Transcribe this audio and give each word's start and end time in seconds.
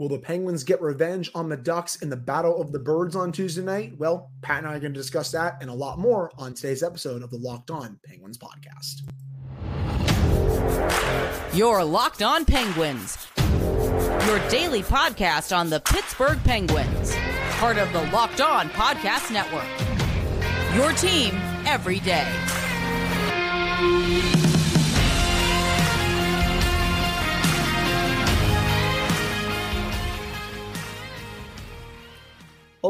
Will 0.00 0.08
the 0.08 0.18
Penguins 0.18 0.64
get 0.64 0.80
revenge 0.80 1.30
on 1.34 1.50
the 1.50 1.58
Ducks 1.58 1.96
in 1.96 2.08
the 2.08 2.16
Battle 2.16 2.58
of 2.58 2.72
the 2.72 2.78
Birds 2.78 3.14
on 3.14 3.32
Tuesday 3.32 3.60
night? 3.60 3.98
Well, 3.98 4.30
Pat 4.40 4.60
and 4.60 4.66
I 4.66 4.76
are 4.76 4.80
going 4.80 4.94
to 4.94 4.98
discuss 4.98 5.30
that 5.32 5.58
and 5.60 5.68
a 5.68 5.74
lot 5.74 5.98
more 5.98 6.32
on 6.38 6.54
today's 6.54 6.82
episode 6.82 7.22
of 7.22 7.28
the 7.30 7.36
Locked 7.36 7.70
On 7.70 8.00
Penguins 8.06 8.38
podcast. 8.38 9.02
Your 11.54 11.84
Locked 11.84 12.22
On 12.22 12.46
Penguins, 12.46 13.28
your 14.26 14.38
daily 14.48 14.82
podcast 14.82 15.54
on 15.54 15.68
the 15.68 15.80
Pittsburgh 15.80 16.42
Penguins, 16.44 17.14
part 17.58 17.76
of 17.76 17.92
the 17.92 18.00
Locked 18.04 18.40
On 18.40 18.70
Podcast 18.70 19.30
Network. 19.30 19.68
Your 20.74 20.92
team 20.92 21.34
every 21.66 22.00
day. 22.00 22.26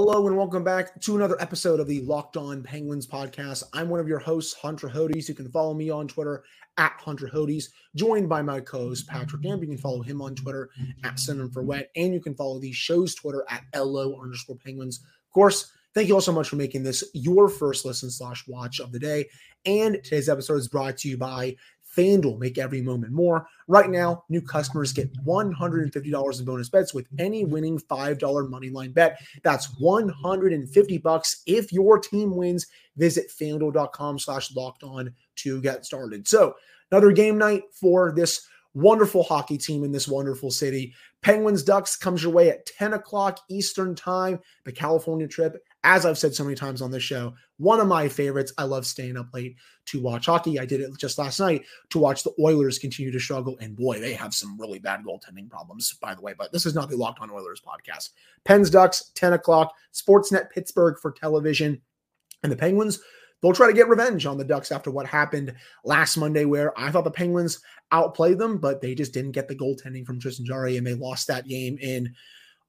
Hello 0.02 0.26
and 0.26 0.34
welcome 0.34 0.64
back 0.64 0.98
to 1.02 1.14
another 1.14 1.36
episode 1.42 1.78
of 1.78 1.86
the 1.86 2.00
Locked 2.00 2.38
On 2.38 2.62
Penguins 2.62 3.06
podcast. 3.06 3.64
I'm 3.74 3.90
one 3.90 4.00
of 4.00 4.08
your 4.08 4.18
hosts, 4.18 4.54
Hunter 4.54 4.88
Hodes. 4.88 5.28
You 5.28 5.34
can 5.34 5.50
follow 5.50 5.74
me 5.74 5.90
on 5.90 6.08
Twitter 6.08 6.42
at 6.78 6.92
Hunter 6.98 7.28
Hodes, 7.30 7.68
joined 7.94 8.26
by 8.26 8.40
my 8.40 8.60
co-host 8.60 9.06
Patrick 9.06 9.42
Damp. 9.42 9.60
You 9.60 9.68
can 9.68 9.76
follow 9.76 10.00
him 10.00 10.22
on 10.22 10.34
Twitter 10.34 10.70
at 11.04 11.18
Cinnamon 11.18 11.50
for 11.50 11.62
Wet, 11.62 11.90
and 11.96 12.14
you 12.14 12.20
can 12.20 12.34
follow 12.34 12.58
the 12.58 12.72
show's 12.72 13.14
Twitter 13.14 13.44
at 13.50 13.62
LO 13.76 14.18
underscore 14.18 14.56
Penguins. 14.56 15.00
Of 15.00 15.34
course, 15.34 15.70
thank 15.92 16.08
you 16.08 16.14
all 16.14 16.22
so 16.22 16.32
much 16.32 16.48
for 16.48 16.56
making 16.56 16.82
this 16.82 17.04
your 17.12 17.50
first 17.50 17.84
listen 17.84 18.10
slash 18.10 18.48
watch 18.48 18.80
of 18.80 18.92
the 18.92 18.98
day. 18.98 19.26
And 19.66 20.02
today's 20.02 20.30
episode 20.30 20.56
is 20.56 20.68
brought 20.68 20.96
to 20.96 21.10
you 21.10 21.18
by 21.18 21.56
FanDuel, 21.96 22.38
make 22.38 22.58
every 22.58 22.82
moment 22.82 23.12
more. 23.12 23.46
Right 23.66 23.90
now, 23.90 24.24
new 24.28 24.40
customers 24.40 24.92
get 24.92 25.12
$150 25.24 26.38
in 26.38 26.44
bonus 26.44 26.68
bets 26.68 26.94
with 26.94 27.06
any 27.18 27.44
winning 27.44 27.78
$5 27.78 28.50
money 28.50 28.70
line 28.70 28.92
bet. 28.92 29.20
That's 29.42 29.66
150 29.78 30.98
bucks 30.98 31.42
if 31.46 31.72
your 31.72 31.98
team 31.98 32.36
wins. 32.36 32.66
Visit 32.96 33.30
fanduel.com 33.30 34.18
slash 34.18 34.54
locked 34.54 34.82
on 34.82 35.12
to 35.36 35.60
get 35.60 35.84
started. 35.84 36.28
So, 36.28 36.54
another 36.90 37.12
game 37.12 37.38
night 37.38 37.62
for 37.72 38.12
this 38.12 38.46
wonderful 38.74 39.22
hockey 39.22 39.58
team 39.58 39.84
in 39.84 39.92
this 39.92 40.08
wonderful 40.08 40.50
city. 40.50 40.94
Penguins 41.22 41.62
Ducks 41.62 41.96
comes 41.96 42.22
your 42.22 42.32
way 42.32 42.50
at 42.50 42.66
10 42.66 42.94
o'clock 42.94 43.40
Eastern 43.48 43.94
Time. 43.94 44.38
The 44.64 44.72
California 44.72 45.28
trip 45.28 45.62
as 45.82 46.04
I've 46.04 46.18
said 46.18 46.34
so 46.34 46.44
many 46.44 46.56
times 46.56 46.82
on 46.82 46.90
this 46.90 47.02
show, 47.02 47.34
one 47.56 47.80
of 47.80 47.86
my 47.86 48.08
favorites. 48.08 48.52
I 48.58 48.64
love 48.64 48.86
staying 48.86 49.16
up 49.16 49.32
late 49.32 49.56
to 49.86 50.00
watch 50.00 50.26
hockey. 50.26 50.58
I 50.58 50.66
did 50.66 50.80
it 50.80 50.90
just 50.98 51.18
last 51.18 51.40
night 51.40 51.64
to 51.90 51.98
watch 51.98 52.22
the 52.22 52.34
Oilers 52.38 52.78
continue 52.78 53.10
to 53.10 53.18
struggle. 53.18 53.56
And 53.60 53.76
boy, 53.76 53.98
they 53.98 54.12
have 54.12 54.34
some 54.34 54.60
really 54.60 54.78
bad 54.78 55.00
goaltending 55.04 55.48
problems, 55.48 55.94
by 56.00 56.14
the 56.14 56.20
way. 56.20 56.34
But 56.36 56.52
this 56.52 56.66
is 56.66 56.74
not 56.74 56.90
the 56.90 56.96
Locked 56.96 57.20
on 57.20 57.30
Oilers 57.30 57.62
podcast. 57.66 58.10
Pens 58.44 58.68
Ducks, 58.68 59.10
10 59.14 59.32
o'clock, 59.32 59.74
Sportsnet 59.94 60.50
Pittsburgh 60.50 60.98
for 61.00 61.12
television. 61.12 61.80
And 62.42 62.52
the 62.52 62.56
Penguins, 62.56 63.00
they'll 63.40 63.52
try 63.54 63.66
to 63.66 63.72
get 63.72 63.88
revenge 63.88 64.26
on 64.26 64.36
the 64.36 64.44
Ducks 64.44 64.72
after 64.72 64.90
what 64.90 65.06
happened 65.06 65.54
last 65.84 66.16
Monday, 66.16 66.44
where 66.44 66.78
I 66.78 66.90
thought 66.90 67.04
the 67.04 67.10
Penguins 67.10 67.60
outplayed 67.90 68.38
them, 68.38 68.58
but 68.58 68.82
they 68.82 68.94
just 68.94 69.14
didn't 69.14 69.32
get 69.32 69.48
the 69.48 69.56
goaltending 69.56 70.04
from 70.04 70.20
Tristan 70.20 70.44
Jarry 70.44 70.76
and 70.76 70.86
they 70.86 70.94
lost 70.94 71.26
that 71.28 71.48
game 71.48 71.78
in 71.80 72.14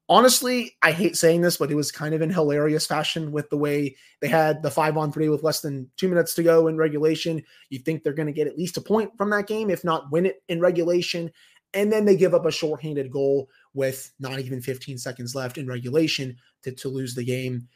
honestly, 0.09 0.75
I 0.81 0.91
hate 0.91 1.15
saying 1.15 1.41
this, 1.41 1.57
but 1.57 1.71
it 1.71 1.75
was 1.75 1.91
kind 1.91 2.13
of 2.13 2.21
in 2.21 2.29
hilarious 2.29 2.85
fashion 2.85 3.31
with 3.31 3.49
the 3.49 3.57
way 3.57 3.95
they 4.21 4.27
had 4.27 4.61
the 4.61 4.71
five 4.71 4.97
on 4.97 5.11
three 5.11 5.29
with 5.29 5.43
less 5.43 5.61
than 5.61 5.89
two 5.97 6.09
minutes 6.09 6.33
to 6.35 6.43
go 6.43 6.67
in 6.67 6.77
regulation. 6.77 7.43
You 7.69 7.79
think 7.79 8.03
they're 8.03 8.13
going 8.13 8.27
to 8.27 8.33
get 8.33 8.47
at 8.47 8.57
least 8.57 8.77
a 8.77 8.81
point 8.81 9.11
from 9.17 9.29
that 9.31 9.47
game, 9.47 9.69
if 9.69 9.83
not 9.83 10.11
win 10.11 10.25
it 10.25 10.43
in 10.49 10.59
regulation. 10.59 11.31
And 11.73 11.91
then 11.91 12.05
they 12.05 12.17
give 12.17 12.33
up 12.33 12.45
a 12.45 12.51
shorthanded 12.51 13.11
goal 13.11 13.47
with 13.73 14.11
not 14.19 14.39
even 14.39 14.61
15 14.61 14.97
seconds 14.97 15.35
left 15.35 15.57
in 15.57 15.67
regulation 15.67 16.35
to, 16.63 16.71
to 16.73 16.89
lose 16.89 17.15
the 17.15 17.23
game. 17.23 17.67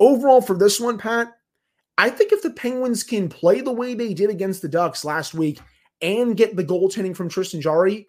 Overall, 0.00 0.40
for 0.40 0.56
this 0.56 0.80
one, 0.80 0.96
Pat, 0.96 1.32
I 1.98 2.08
think 2.08 2.32
if 2.32 2.42
the 2.42 2.50
Penguins 2.50 3.02
can 3.04 3.28
play 3.28 3.60
the 3.60 3.72
way 3.72 3.94
they 3.94 4.14
did 4.14 4.30
against 4.30 4.62
the 4.62 4.68
Ducks 4.68 5.04
last 5.04 5.34
week 5.34 5.60
and 6.00 6.36
get 6.36 6.56
the 6.56 6.64
goaltending 6.64 7.14
from 7.14 7.28
Tristan 7.28 7.60
Jarry, 7.60 8.08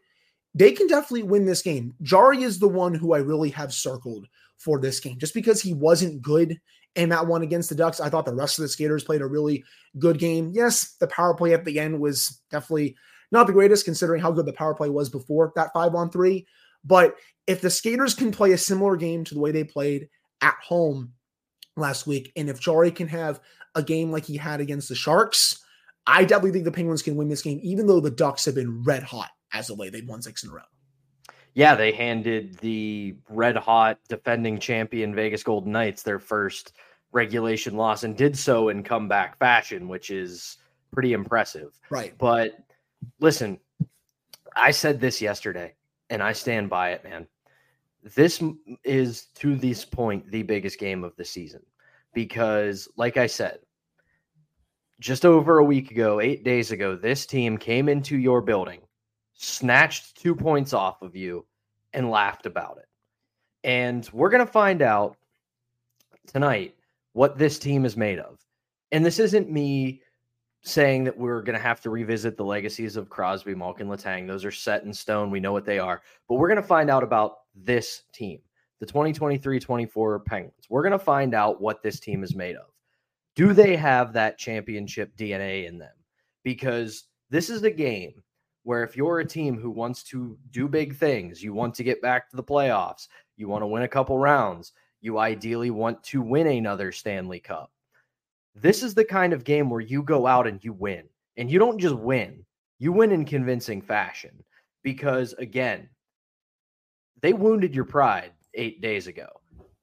they 0.55 0.71
can 0.71 0.87
definitely 0.87 1.23
win 1.23 1.45
this 1.45 1.61
game. 1.61 1.93
Jarry 2.01 2.43
is 2.43 2.59
the 2.59 2.67
one 2.67 2.93
who 2.93 3.13
I 3.13 3.19
really 3.19 3.49
have 3.51 3.73
circled 3.73 4.27
for 4.57 4.79
this 4.79 4.99
game 4.99 5.17
just 5.17 5.33
because 5.33 5.61
he 5.61 5.73
wasn't 5.73 6.21
good 6.21 6.59
in 6.95 7.09
that 7.09 7.25
one 7.25 7.41
against 7.41 7.69
the 7.69 7.75
Ducks. 7.75 7.99
I 7.99 8.09
thought 8.09 8.25
the 8.25 8.35
rest 8.35 8.59
of 8.59 8.63
the 8.63 8.69
skaters 8.69 9.03
played 9.03 9.21
a 9.21 9.25
really 9.25 9.63
good 9.97 10.19
game. 10.19 10.51
Yes, 10.53 10.95
the 10.99 11.07
power 11.07 11.33
play 11.33 11.53
at 11.53 11.65
the 11.65 11.79
end 11.79 11.99
was 11.99 12.41
definitely 12.51 12.95
not 13.31 13.47
the 13.47 13.53
greatest 13.53 13.85
considering 13.85 14.21
how 14.21 14.31
good 14.31 14.45
the 14.45 14.53
power 14.53 14.75
play 14.75 14.89
was 14.89 15.09
before 15.09 15.51
that 15.55 15.73
five 15.73 15.95
on 15.95 16.11
three. 16.11 16.45
But 16.85 17.15
if 17.47 17.61
the 17.61 17.69
skaters 17.69 18.13
can 18.13 18.31
play 18.31 18.51
a 18.51 18.57
similar 18.57 18.95
game 18.95 19.23
to 19.23 19.33
the 19.33 19.39
way 19.39 19.51
they 19.51 19.63
played 19.63 20.07
at 20.41 20.55
home 20.63 21.13
last 21.75 22.05
week, 22.05 22.31
and 22.35 22.49
if 22.49 22.59
Jarry 22.59 22.91
can 22.91 23.07
have 23.07 23.39
a 23.73 23.81
game 23.81 24.11
like 24.11 24.25
he 24.25 24.37
had 24.37 24.61
against 24.61 24.87
the 24.87 24.95
Sharks, 24.95 25.63
I 26.05 26.25
definitely 26.25 26.51
think 26.51 26.65
the 26.65 26.71
Penguins 26.71 27.01
can 27.01 27.15
win 27.15 27.29
this 27.29 27.41
game, 27.41 27.59
even 27.63 27.87
though 27.87 27.99
the 27.99 28.11
Ducks 28.11 28.45
have 28.45 28.55
been 28.55 28.83
red 28.83 29.01
hot 29.01 29.31
as 29.53 29.69
of 29.69 29.79
late. 29.79 29.91
They've 29.93 30.07
won 30.07 30.21
six 30.21 30.43
in 30.43 30.49
a 30.49 30.53
row. 30.53 30.61
Yeah, 31.53 31.75
they 31.75 31.91
handed 31.91 32.57
the 32.59 33.15
red 33.29 33.55
hot 33.55 33.99
defending 34.09 34.59
champion 34.59 35.13
Vegas 35.13 35.43
Golden 35.43 35.71
Knights 35.71 36.01
their 36.01 36.19
first 36.19 36.73
regulation 37.11 37.77
loss 37.77 38.03
and 38.03 38.17
did 38.17 38.37
so 38.37 38.69
in 38.69 38.83
comeback 38.83 39.37
fashion, 39.37 39.87
which 39.87 40.09
is 40.09 40.57
pretty 40.91 41.13
impressive. 41.13 41.79
Right. 41.91 42.17
But 42.17 42.57
listen, 43.19 43.59
I 44.55 44.71
said 44.71 44.99
this 44.99 45.21
yesterday 45.21 45.75
and 46.09 46.23
I 46.23 46.33
stand 46.33 46.69
by 46.69 46.91
it, 46.91 47.03
man. 47.03 47.27
This 48.15 48.43
is 48.83 49.27
to 49.35 49.55
this 49.55 49.85
point 49.85 50.29
the 50.29 50.43
biggest 50.43 50.79
game 50.79 51.03
of 51.03 51.15
the 51.15 51.23
season 51.23 51.61
because, 52.13 52.87
like 52.97 53.17
I 53.17 53.27
said, 53.27 53.59
just 54.99 55.25
over 55.25 55.59
a 55.59 55.63
week 55.63 55.91
ago, 55.91 56.19
eight 56.19 56.43
days 56.43 56.71
ago, 56.71 56.95
this 56.95 57.25
team 57.25 57.57
came 57.57 57.87
into 57.89 58.17
your 58.17 58.41
building 58.41 58.81
snatched 59.33 60.17
two 60.21 60.35
points 60.35 60.73
off 60.73 61.01
of 61.01 61.15
you 61.15 61.45
and 61.93 62.09
laughed 62.09 62.45
about 62.45 62.77
it. 62.77 62.87
And 63.63 64.07
we're 64.11 64.29
going 64.29 64.45
to 64.45 64.51
find 64.51 64.81
out 64.81 65.17
tonight 66.27 66.75
what 67.13 67.37
this 67.37 67.59
team 67.59 67.85
is 67.85 67.95
made 67.95 68.19
of. 68.19 68.39
And 68.91 69.05
this 69.05 69.19
isn't 69.19 69.49
me 69.49 70.01
saying 70.63 71.03
that 71.03 71.17
we're 71.17 71.41
going 71.41 71.57
to 71.57 71.61
have 71.61 71.81
to 71.81 71.89
revisit 71.89 72.37
the 72.37 72.45
legacies 72.45 72.95
of 72.95 73.09
Crosby, 73.09 73.53
Malkin, 73.53 73.87
Letang. 73.87 74.27
Those 74.27 74.45
are 74.45 74.51
set 74.51 74.83
in 74.83 74.93
stone. 74.93 75.29
We 75.29 75.39
know 75.39 75.51
what 75.51 75.65
they 75.65 75.79
are. 75.79 76.01
But 76.27 76.35
we're 76.35 76.47
going 76.47 76.61
to 76.61 76.67
find 76.67 76.89
out 76.89 77.03
about 77.03 77.39
this 77.53 78.03
team, 78.13 78.39
the 78.79 78.85
2023 78.85 79.59
24 79.59 80.19
Penguins. 80.21 80.65
We're 80.69 80.83
going 80.83 80.93
to 80.93 80.99
find 80.99 81.33
out 81.33 81.61
what 81.61 81.83
this 81.83 81.99
team 81.99 82.23
is 82.23 82.35
made 82.35 82.55
of. 82.55 82.67
Do 83.35 83.53
they 83.53 83.75
have 83.75 84.13
that 84.13 84.37
championship 84.37 85.15
DNA 85.17 85.67
in 85.67 85.77
them? 85.77 85.95
Because 86.43 87.05
this 87.29 87.49
is 87.49 87.61
the 87.61 87.71
game 87.71 88.23
where 88.63 88.83
if 88.83 88.97
you're 88.97 89.19
a 89.19 89.25
team 89.25 89.59
who 89.59 89.69
wants 89.69 90.03
to 90.03 90.37
do 90.51 90.67
big 90.67 90.95
things, 90.95 91.43
you 91.43 91.53
want 91.53 91.75
to 91.75 91.83
get 91.83 92.01
back 92.01 92.29
to 92.29 92.35
the 92.35 92.43
playoffs, 92.43 93.07
you 93.37 93.47
want 93.47 93.61
to 93.61 93.67
win 93.67 93.83
a 93.83 93.87
couple 93.87 94.17
rounds, 94.17 94.73
you 95.01 95.19
ideally 95.19 95.69
want 95.69 96.01
to 96.03 96.21
win 96.21 96.47
another 96.47 96.91
Stanley 96.91 97.39
Cup. 97.39 97.71
This 98.55 98.83
is 98.83 98.93
the 98.93 99.05
kind 99.05 99.33
of 99.33 99.43
game 99.43 99.69
where 99.69 99.81
you 99.81 100.03
go 100.03 100.27
out 100.27 100.47
and 100.47 100.63
you 100.63 100.73
win. 100.73 101.03
And 101.35 101.49
you 101.49 101.57
don't 101.57 101.79
just 101.79 101.95
win, 101.95 102.45
you 102.77 102.91
win 102.91 103.11
in 103.11 103.25
convincing 103.25 103.81
fashion 103.81 104.43
because, 104.83 105.33
again, 105.33 105.89
they 107.21 107.33
wounded 107.33 107.73
your 107.73 107.85
pride 107.85 108.31
eight 108.53 108.81
days 108.81 109.07
ago. 109.07 109.27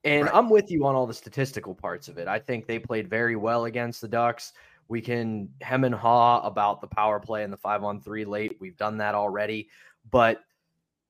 And 0.04 0.26
right. 0.26 0.34
I'm 0.34 0.48
with 0.48 0.70
you 0.70 0.86
on 0.86 0.94
all 0.94 1.06
the 1.06 1.14
statistical 1.14 1.74
parts 1.74 2.08
of 2.08 2.18
it. 2.18 2.28
I 2.28 2.38
think 2.38 2.66
they 2.66 2.78
played 2.78 3.10
very 3.10 3.36
well 3.36 3.64
against 3.64 4.00
the 4.00 4.08
Ducks. 4.08 4.52
We 4.90 5.00
can 5.00 5.50
hem 5.60 5.84
and 5.84 5.94
haw 5.94 6.40
about 6.40 6.80
the 6.80 6.88
power 6.88 7.20
play 7.20 7.44
and 7.44 7.52
the 7.52 7.56
five 7.56 7.84
on 7.84 8.00
three 8.00 8.24
late. 8.24 8.56
We've 8.58 8.76
done 8.76 8.98
that 8.98 9.14
already. 9.14 9.68
But 10.10 10.40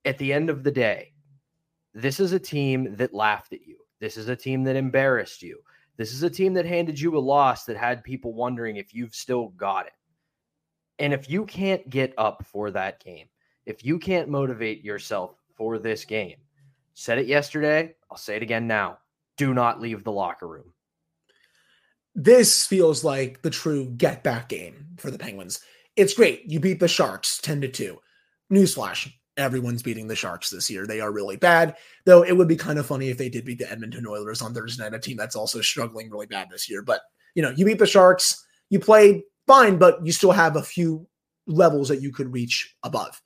at 0.05 0.19
the 0.19 0.35
end 0.35 0.51
of 0.51 0.63
the 0.63 0.71
day, 0.71 1.15
this 1.95 2.21
is 2.21 2.33
a 2.33 2.39
team 2.39 2.95
that 2.97 3.15
laughed 3.15 3.55
at 3.55 3.67
you. 3.67 3.79
This 3.99 4.19
is 4.19 4.29
a 4.29 4.37
team 4.37 4.65
that 4.65 4.77
embarrassed 4.77 5.43
you. 5.43 5.61
This 5.97 6.13
is 6.13 6.23
a 6.23 6.29
team 6.29 6.53
that 6.55 6.67
handed 6.67 7.01
you 7.01 7.17
a 7.17 7.19
loss 7.19 7.65
that 7.65 7.79
had 7.79 8.05
people 8.05 8.35
wondering 8.35 8.77
if 8.77 8.95
you've 8.95 9.15
still 9.15 9.49
got 9.49 9.87
it. 9.87 9.93
And 10.99 11.15
if 11.15 11.31
you 11.31 11.47
can't 11.47 11.89
get 11.89 12.13
up 12.19 12.45
for 12.45 12.71
that 12.73 13.03
game, 13.03 13.29
if 13.65 13.83
you 13.83 13.99
can't 13.99 14.29
motivate 14.29 14.85
yourself 14.85 15.37
for 15.57 15.79
this 15.79 16.05
game. 16.05 16.37
Said 16.93 17.19
it 17.19 17.27
yesterday. 17.27 17.95
I'll 18.11 18.19
say 18.19 18.37
it 18.37 18.43
again 18.43 18.67
now. 18.67 18.99
Do 19.39 19.55
not 19.55 19.81
leave 19.81 20.05
the 20.05 20.13
locker 20.13 20.47
room. 20.47 20.75
This 22.15 22.67
feels 22.67 23.05
like 23.05 23.43
the 23.43 23.51
true 23.51 23.87
get 23.97 24.23
back 24.23 24.49
game 24.49 24.87
for 24.99 25.11
the 25.11 25.19
Penguins. 25.19 25.61
It's 25.97 26.15
great. 26.15 26.45
You 26.47 26.61
beat 26.61 26.81
the 26.81 26.89
Sharks 26.89 27.39
10 27.39 27.61
to 27.63 27.69
2. 27.69 27.99
Newsflash 28.53 29.13
everyone's 29.41 29.83
beating 29.83 30.07
the 30.07 30.17
Sharks 30.17 30.51
this 30.51 30.71
year. 30.71 30.87
They 30.87 31.01
are 31.01 31.13
really 31.13 31.37
bad, 31.37 31.77
though 32.05 32.23
it 32.23 32.37
would 32.37 32.49
be 32.49 32.57
kind 32.57 32.79
of 32.79 32.87
funny 32.87 33.09
if 33.09 33.19
they 33.19 33.29
did 33.29 33.45
beat 33.45 33.59
the 33.59 33.71
Edmonton 33.71 34.07
Oilers 34.07 34.43
on 34.43 34.55
Thursday 34.55 34.85
night, 34.85 34.95
a 34.95 34.99
team 34.99 35.17
that's 35.17 35.37
also 35.37 35.61
struggling 35.61 36.11
really 36.11 36.27
bad 36.27 36.49
this 36.51 36.69
year. 36.69 36.83
But, 36.83 37.01
you 37.35 37.43
know, 37.43 37.51
you 37.51 37.65
beat 37.65 37.79
the 37.79 37.87
Sharks, 37.87 38.45
you 38.69 38.79
played 38.79 39.23
fine, 39.47 39.79
but 39.79 40.05
you 40.05 40.13
still 40.13 40.33
have 40.33 40.57
a 40.57 40.63
few 40.63 41.07
levels 41.47 41.89
that 41.89 42.03
you 42.03 42.13
could 42.13 42.33
reach 42.33 42.77
above. 42.83 43.21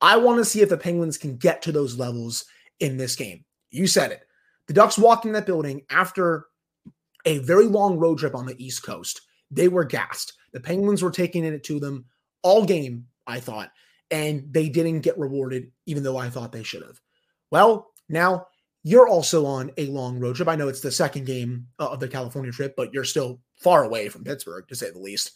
I 0.00 0.16
want 0.16 0.38
to 0.38 0.44
see 0.44 0.60
if 0.60 0.68
the 0.68 0.76
Penguins 0.76 1.18
can 1.18 1.36
get 1.36 1.62
to 1.62 1.72
those 1.72 1.98
levels 1.98 2.44
in 2.80 2.96
this 2.96 3.14
game. 3.16 3.44
You 3.70 3.86
said 3.86 4.12
it. 4.12 4.22
The 4.66 4.74
Ducks 4.74 4.98
walked 4.98 5.26
in 5.26 5.32
that 5.32 5.46
building 5.46 5.82
after 5.90 6.46
a 7.24 7.38
very 7.38 7.66
long 7.66 7.98
road 7.98 8.18
trip 8.18 8.34
on 8.34 8.46
the 8.46 8.64
East 8.64 8.82
Coast. 8.82 9.22
They 9.50 9.68
were 9.68 9.84
gassed. 9.84 10.34
The 10.52 10.60
Penguins 10.60 11.02
were 11.02 11.10
taking 11.10 11.44
it 11.44 11.64
to 11.64 11.80
them 11.80 12.06
all 12.42 12.64
game, 12.64 13.06
I 13.26 13.40
thought, 13.40 13.70
and 14.10 14.52
they 14.52 14.68
didn't 14.68 15.00
get 15.00 15.18
rewarded, 15.18 15.70
even 15.86 16.02
though 16.02 16.16
I 16.16 16.30
thought 16.30 16.52
they 16.52 16.62
should 16.62 16.82
have. 16.82 17.00
Well, 17.50 17.90
now 18.08 18.46
you're 18.82 19.08
also 19.08 19.46
on 19.46 19.70
a 19.78 19.86
long 19.86 20.18
road 20.18 20.36
trip. 20.36 20.48
I 20.48 20.56
know 20.56 20.68
it's 20.68 20.82
the 20.82 20.92
second 20.92 21.24
game 21.24 21.66
uh, 21.78 21.88
of 21.88 22.00
the 22.00 22.08
California 22.08 22.52
trip, 22.52 22.74
but 22.76 22.92
you're 22.92 23.04
still 23.04 23.40
far 23.56 23.84
away 23.84 24.08
from 24.08 24.24
Pittsburgh, 24.24 24.68
to 24.68 24.76
say 24.76 24.90
the 24.90 24.98
least. 24.98 25.32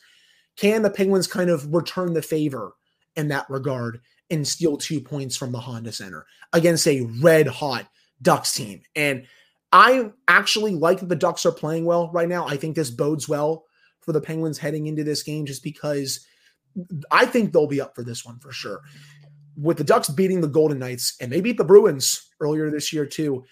Can 0.57 0.83
the 0.83 0.91
Penguins 0.91 1.27
kind 1.27 1.49
of 1.49 1.73
return 1.73 2.13
the 2.13 2.23
favor 2.23 2.75
in 3.17 3.29
that 3.29 3.49
regard 3.49 4.01
and 4.31 4.47
steal 4.47 4.77
two 4.77 5.01
points 5.01 5.37
from 5.37 5.51
the 5.51 5.61
Honda 5.61 5.93
Center 5.93 6.27
against 6.53 6.87
a 6.87 7.09
red 7.23 7.47
hot 7.47 7.89
Ducks 8.21 8.53
team? 8.53 8.83
And 8.95 9.27
I 9.73 10.11
actually 10.27 10.75
like 10.75 11.01
that 11.01 11.09
the 11.09 11.17
Ducks 11.17 11.45
are 11.45 11.53
playing 11.53 11.85
well 11.85 12.11
right 12.13 12.29
now. 12.29 12.47
I 12.47 12.57
think 12.57 12.75
this 12.75 12.91
bodes 12.91 13.29
well 13.29 13.65
for 14.01 14.13
the 14.13 14.21
Penguins 14.21 14.59
heading 14.59 14.87
into 14.87 15.05
this 15.05 15.23
game 15.23 15.45
just 15.45 15.63
because 15.63 16.27
I 17.11 17.27
think 17.27 17.53
they'll 17.53 17.67
be 17.67 17.81
up 17.81 17.95
for 17.95 18.03
this 18.03 18.25
one 18.25 18.39
for 18.39 18.53
sure. 18.53 18.81
With 19.57 19.77
the 19.77 19.85
Ducks 19.85 20.09
beating 20.09 20.41
the 20.41 20.49
Golden 20.49 20.79
Knights 20.79 21.17
and 21.21 21.31
they 21.31 21.41
beat 21.41 21.59
the 21.59 21.65
Bruins 21.65 22.29
earlier 22.41 22.71
this 22.71 22.93
year 22.93 23.05
too, 23.05 23.45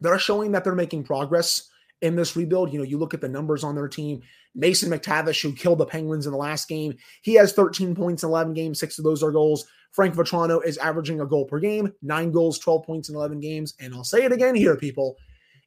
they're 0.00 0.18
showing 0.18 0.52
that 0.52 0.64
they're 0.64 0.74
making 0.74 1.04
progress 1.04 1.68
in 2.00 2.16
this 2.16 2.34
rebuild. 2.34 2.72
You 2.72 2.78
know, 2.78 2.84
you 2.84 2.98
look 2.98 3.14
at 3.14 3.20
the 3.20 3.28
numbers 3.28 3.62
on 3.62 3.74
their 3.74 3.88
team. 3.88 4.20
Mason 4.54 4.90
McTavish, 4.90 5.40
who 5.42 5.54
killed 5.54 5.78
the 5.78 5.86
Penguins 5.86 6.26
in 6.26 6.32
the 6.32 6.38
last 6.38 6.68
game, 6.68 6.96
he 7.22 7.34
has 7.34 7.52
13 7.52 7.94
points 7.94 8.22
in 8.22 8.28
11 8.28 8.52
games. 8.54 8.80
Six 8.80 8.98
of 8.98 9.04
those 9.04 9.22
are 9.22 9.30
goals. 9.30 9.64
Frank 9.92 10.14
Vatrano 10.14 10.64
is 10.64 10.78
averaging 10.78 11.20
a 11.20 11.26
goal 11.26 11.44
per 11.44 11.60
game, 11.60 11.92
nine 12.02 12.32
goals, 12.32 12.58
12 12.58 12.84
points 12.84 13.08
in 13.08 13.14
11 13.14 13.40
games. 13.40 13.74
And 13.78 13.94
I'll 13.94 14.04
say 14.04 14.24
it 14.24 14.32
again 14.32 14.54
here, 14.54 14.76
people. 14.76 15.16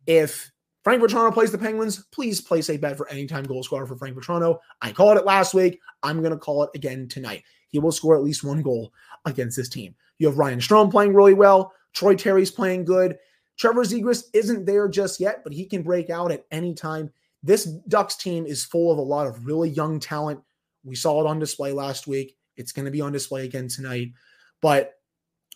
If 0.08 0.52
Frank 0.84 1.02
Vatrano 1.02 1.34
plays 1.34 1.52
the 1.52 1.58
Penguins, 1.58 2.06
please 2.12 2.42
place 2.42 2.70
a 2.70 2.78
bet 2.78 2.98
for 2.98 3.08
anytime 3.10 3.44
goal 3.44 3.64
scorer 3.64 3.86
for 3.86 3.96
Frank 3.96 4.18
Vatrano. 4.18 4.58
I 4.82 4.92
called 4.92 5.18
it 5.18 5.26
last 5.26 5.54
week. 5.54 5.80
I'm 6.04 6.20
going 6.20 6.32
to 6.32 6.38
call 6.38 6.64
it 6.64 6.72
again 6.76 7.08
tonight. 7.08 7.44
He 7.70 7.80
will 7.80 7.92
score 7.92 8.16
at 8.16 8.24
least 8.24 8.44
one 8.44 8.62
goal 8.62 8.92
against 9.26 9.58
this 9.58 9.70
team. 9.70 9.96
You 10.18 10.28
have 10.28 10.38
Ryan 10.38 10.60
Strome 10.60 10.92
playing 10.92 11.14
really 11.14 11.34
well. 11.34 11.74
Troy 11.94 12.16
Terry's 12.16 12.52
playing 12.52 12.86
good. 12.86 13.18
Trevor 13.58 13.84
Zegras 13.84 14.26
isn't 14.34 14.66
there 14.66 14.88
just 14.88 15.20
yet, 15.20 15.44
but 15.44 15.54
he 15.54 15.66
can 15.66 15.82
break 15.82 16.10
out 16.10 16.32
at 16.32 16.46
any 16.52 16.74
time. 16.74 17.12
This 17.44 17.66
Ducks 17.66 18.16
team 18.16 18.46
is 18.46 18.66
full 18.66 18.92
of 18.92 18.98
a 18.98 19.02
lot 19.02 19.28
of 19.28 19.46
really 19.46 19.70
young 19.70 20.00
talent. 20.00 20.40
We 20.84 20.96
saw 20.96 21.22
it 21.22 21.28
on 21.28 21.40
display 21.40 21.72
last 21.72 22.08
week. 22.08 22.38
It's 22.58 22.72
going 22.72 22.86
to 22.86 22.92
be 22.92 23.02
on 23.02 23.12
display 23.12 23.46
again 23.46 23.68
tonight. 23.68 24.14
But 24.62 24.94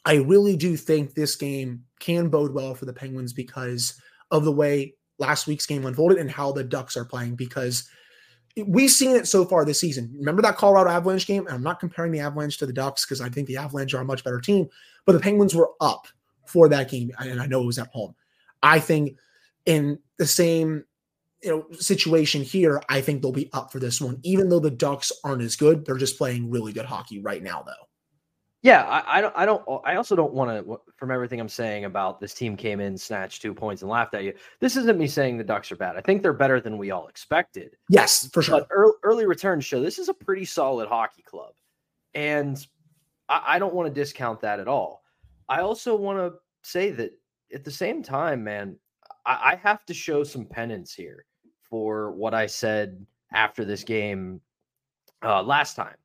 I 0.05 0.15
really 0.15 0.55
do 0.55 0.77
think 0.77 1.13
this 1.13 1.35
game 1.35 1.83
can 1.99 2.29
bode 2.29 2.53
well 2.53 2.75
for 2.75 2.85
the 2.85 2.93
Penguins 2.93 3.33
because 3.33 3.99
of 4.31 4.45
the 4.45 4.51
way 4.51 4.95
last 5.17 5.47
week's 5.47 5.65
game 5.65 5.85
unfolded 5.85 6.17
and 6.17 6.31
how 6.31 6.51
the 6.51 6.63
Ducks 6.63 6.95
are 6.95 7.05
playing 7.05 7.35
because 7.35 7.89
we've 8.65 8.91
seen 8.91 9.15
it 9.15 9.27
so 9.27 9.45
far 9.45 9.65
this 9.65 9.79
season. 9.79 10.13
Remember 10.17 10.41
that 10.41 10.57
Colorado 10.57 10.89
Avalanche 10.89 11.27
game? 11.27 11.45
And 11.45 11.55
I'm 11.55 11.63
not 11.63 11.79
comparing 11.79 12.11
the 12.11 12.19
Avalanche 12.19 12.57
to 12.59 12.65
the 12.65 12.73
Ducks 12.73 13.05
because 13.05 13.21
I 13.21 13.29
think 13.29 13.47
the 13.47 13.57
Avalanche 13.57 13.93
are 13.93 14.01
a 14.01 14.05
much 14.05 14.23
better 14.23 14.39
team, 14.39 14.67
but 15.05 15.13
the 15.13 15.19
Penguins 15.19 15.55
were 15.55 15.71
up 15.81 16.07
for 16.45 16.67
that 16.69 16.89
game, 16.89 17.11
and 17.19 17.39
I 17.39 17.45
know 17.45 17.61
it 17.61 17.67
was 17.67 17.77
at 17.77 17.89
home. 17.89 18.15
I 18.63 18.79
think 18.79 19.17
in 19.65 19.99
the 20.17 20.25
same 20.25 20.83
you 21.43 21.49
know 21.49 21.65
situation 21.77 22.41
here, 22.41 22.81
I 22.89 23.01
think 23.01 23.21
they'll 23.21 23.31
be 23.31 23.49
up 23.53 23.71
for 23.71 23.79
this 23.79 24.01
one, 24.01 24.19
even 24.23 24.49
though 24.49 24.59
the 24.59 24.71
Ducks 24.71 25.11
aren't 25.23 25.41
as 25.41 25.55
good. 25.55 25.85
They're 25.85 25.97
just 25.97 26.17
playing 26.17 26.49
really 26.49 26.73
good 26.73 26.85
hockey 26.85 27.19
right 27.19 27.41
now, 27.41 27.63
though. 27.65 27.87
Yeah, 28.61 28.83
I, 28.83 29.19
I, 29.19 29.21
don't. 29.21 29.33
I 29.37 29.45
don't. 29.45 29.63
I 29.85 29.95
also 29.95 30.17
don't 30.17 30.33
want 30.33 30.67
to. 30.67 30.81
From 30.97 31.11
everything 31.11 31.39
I'm 31.39 31.47
saying 31.47 31.85
about 31.85 32.19
this 32.19 32.33
team 32.33 32.57
came 32.57 32.81
in, 32.81 32.97
snatched 32.97 33.41
two 33.41 33.53
points, 33.53 33.83
and 33.83 33.89
laughed 33.89 34.13
at 34.15 34.23
you. 34.23 34.33
This 34.59 34.75
isn't 34.75 34.99
me 34.99 35.07
saying 35.07 35.37
the 35.37 35.45
Ducks 35.45 35.71
are 35.71 35.77
bad. 35.77 35.95
I 35.95 36.01
think 36.01 36.21
they're 36.21 36.33
better 36.33 36.59
than 36.59 36.77
we 36.77 36.91
all 36.91 37.07
expected. 37.07 37.77
Yes, 37.87 38.29
for 38.33 38.41
sure. 38.41 38.59
But 38.59 38.67
early, 38.69 38.93
early 39.03 39.25
return 39.25 39.61
show. 39.61 39.81
This 39.81 39.97
is 39.97 40.09
a 40.09 40.13
pretty 40.13 40.43
solid 40.43 40.89
hockey 40.89 41.21
club, 41.21 41.53
and 42.13 42.65
I, 43.29 43.43
I 43.47 43.59
don't 43.59 43.73
want 43.73 43.87
to 43.87 43.97
discount 43.97 44.41
that 44.41 44.59
at 44.59 44.67
all. 44.67 45.03
I 45.47 45.61
also 45.61 45.95
want 45.95 46.19
to 46.19 46.37
say 46.69 46.91
that 46.91 47.11
at 47.53 47.63
the 47.63 47.71
same 47.71 48.03
time, 48.03 48.43
man, 48.43 48.75
I, 49.25 49.53
I 49.53 49.55
have 49.63 49.85
to 49.85 49.93
show 49.93 50.25
some 50.25 50.43
penance 50.45 50.93
here 50.93 51.25
for 51.69 52.11
what 52.11 52.33
I 52.33 52.47
said 52.47 53.05
after 53.33 53.65
this 53.65 53.83
game 53.83 54.41
uh, 55.23 55.43
last 55.43 55.75
time, 55.75 55.97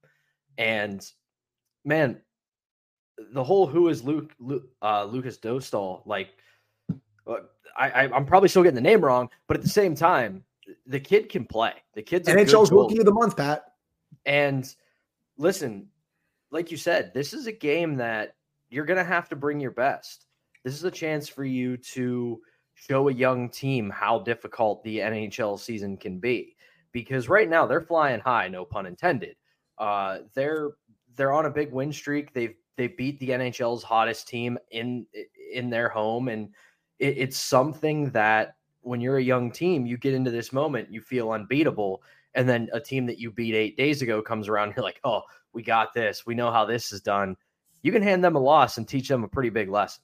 and 0.58 1.05
man 1.84 2.20
the 3.32 3.44
whole 3.44 3.66
who 3.66 3.88
is 3.88 4.02
Luke, 4.02 4.32
Luke 4.38 4.69
uh, 4.82 5.05
Lukas 5.05 5.38
Dostal 5.38 6.02
like 6.06 6.31
uh, 7.26 7.37
I, 7.76 7.90
I 7.90 8.16
am 8.16 8.26
probably 8.26 8.49
still 8.49 8.62
getting 8.62 8.75
the 8.75 8.81
name 8.81 9.05
wrong, 9.05 9.28
but 9.49 9.56
at 9.56 9.62
the 9.62 9.69
same 9.69 9.94
time, 9.94 10.44
the 10.87 11.00
kid 11.00 11.28
can 11.28 11.44
play. 11.44 11.72
The 11.94 12.02
kid's 12.02 12.28
NHL's 12.28 12.70
rookie 12.70 12.99
of 12.99 13.05
the 13.05 13.12
month, 13.12 13.37
Pat. 13.37 13.64
And 14.26 14.72
listen, 15.37 15.88
like 16.50 16.70
you 16.70 16.76
said, 16.76 17.12
this 17.14 17.32
is 17.32 17.46
a 17.46 17.52
game 17.52 17.96
that 17.96 18.37
you're 18.70 18.84
gonna 18.84 19.05
have 19.05 19.28
to 19.31 19.37
bring 19.37 19.60
your 19.60 19.70
best. 19.70 20.26
This 20.64 20.75
is 20.75 20.84
a 20.84 20.90
chance 20.90 21.28
for 21.28 21.44
you 21.44 21.76
to 21.76 22.40
show 22.75 23.09
a 23.09 23.12
young 23.12 23.49
team 23.49 23.91
how 23.91 24.19
difficult 24.19 24.82
the 24.82 24.99
NHL 24.99 25.59
season 25.59 25.97
can 25.97 26.19
be. 26.19 26.56
Because 26.93 27.29
right 27.29 27.49
now 27.49 27.67
they're 27.67 27.81
flying 27.81 28.21
high, 28.21 28.49
no 28.49 28.65
pun 28.65 28.87
intended. 28.87 29.37
Uh, 29.79 30.19
they're 30.35 30.71
they're 31.17 31.32
on 31.32 31.47
a 31.47 31.50
big 31.50 31.73
win 31.73 31.93
streak. 31.93 32.32
They've 32.32 32.55
they 32.76 32.88
beat 32.88 33.19
the 33.21 33.31
NHL's 33.31 33.82
hottest 33.82 34.29
team 34.29 34.59
in 34.71 35.06
in 35.53 35.71
their 35.71 35.88
home, 35.88 36.29
and 36.29 36.51
it, 36.98 37.19
it's 37.19 37.37
something 37.37 38.10
that 38.10 38.56
when 38.82 39.01
you're 39.01 39.19
a 39.19 39.22
young 39.22 39.51
team, 39.51 39.87
you 39.87 39.96
get 39.96 40.15
into 40.15 40.31
this 40.31 40.53
moment, 40.53 40.93
you 40.93 41.01
feel 41.01 41.32
unbeatable, 41.32 42.03
and 42.34 42.48
then 42.48 42.69
a 42.72 42.81
team 42.81 43.06
that 43.06 43.19
you 43.19 43.31
beat 43.31 43.55
eight 43.55 43.77
days 43.77 44.03
ago 44.03 44.20
comes 44.20 44.48
around, 44.48 44.72
you're 44.77 44.84
like, 44.84 45.01
oh, 45.05 45.22
we 45.53 45.63
got 45.63 45.94
this, 45.94 46.27
we 46.27 46.34
know 46.34 46.51
how 46.51 46.65
this 46.65 46.93
is 46.93 47.01
done. 47.01 47.37
You 47.82 47.93
can 47.93 48.03
hand 48.03 48.25
them 48.25 48.37
a 48.37 48.41
loss 48.41 48.79
and 48.79 48.87
teach 48.89 49.08
them 49.08 49.25
a 49.25 49.29
pretty 49.29 49.51
big 49.51 49.69
lesson. 49.69 50.03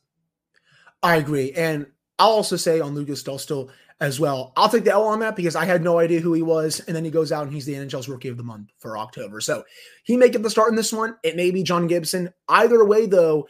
I 1.02 1.16
agree, 1.16 1.52
and 1.52 1.86
I'll 2.20 2.32
also 2.32 2.56
say 2.56 2.80
on 2.80 2.94
Lukas 2.94 3.22
Dostal 3.22 3.70
as 4.00 4.20
well. 4.20 4.52
I'll 4.54 4.68
take 4.68 4.84
the 4.84 4.92
L 4.92 5.06
on 5.06 5.20
that 5.20 5.36
because 5.36 5.56
I 5.56 5.64
had 5.64 5.82
no 5.82 5.98
idea 5.98 6.20
who 6.20 6.34
he 6.34 6.42
was, 6.42 6.80
and 6.80 6.94
then 6.94 7.04
he 7.04 7.10
goes 7.10 7.32
out 7.32 7.44
and 7.44 7.52
he's 7.52 7.64
the 7.64 7.72
NHL's 7.72 8.10
Rookie 8.10 8.28
of 8.28 8.36
the 8.36 8.42
Month 8.42 8.68
for 8.78 8.98
October. 8.98 9.40
So 9.40 9.64
he 10.04 10.18
may 10.18 10.28
get 10.28 10.42
the 10.42 10.50
start 10.50 10.68
in 10.68 10.76
this 10.76 10.92
one. 10.92 11.16
It 11.22 11.34
may 11.34 11.50
be 11.50 11.62
John 11.62 11.86
Gibson. 11.86 12.30
Either 12.46 12.84
way, 12.84 13.06
though, 13.06 13.48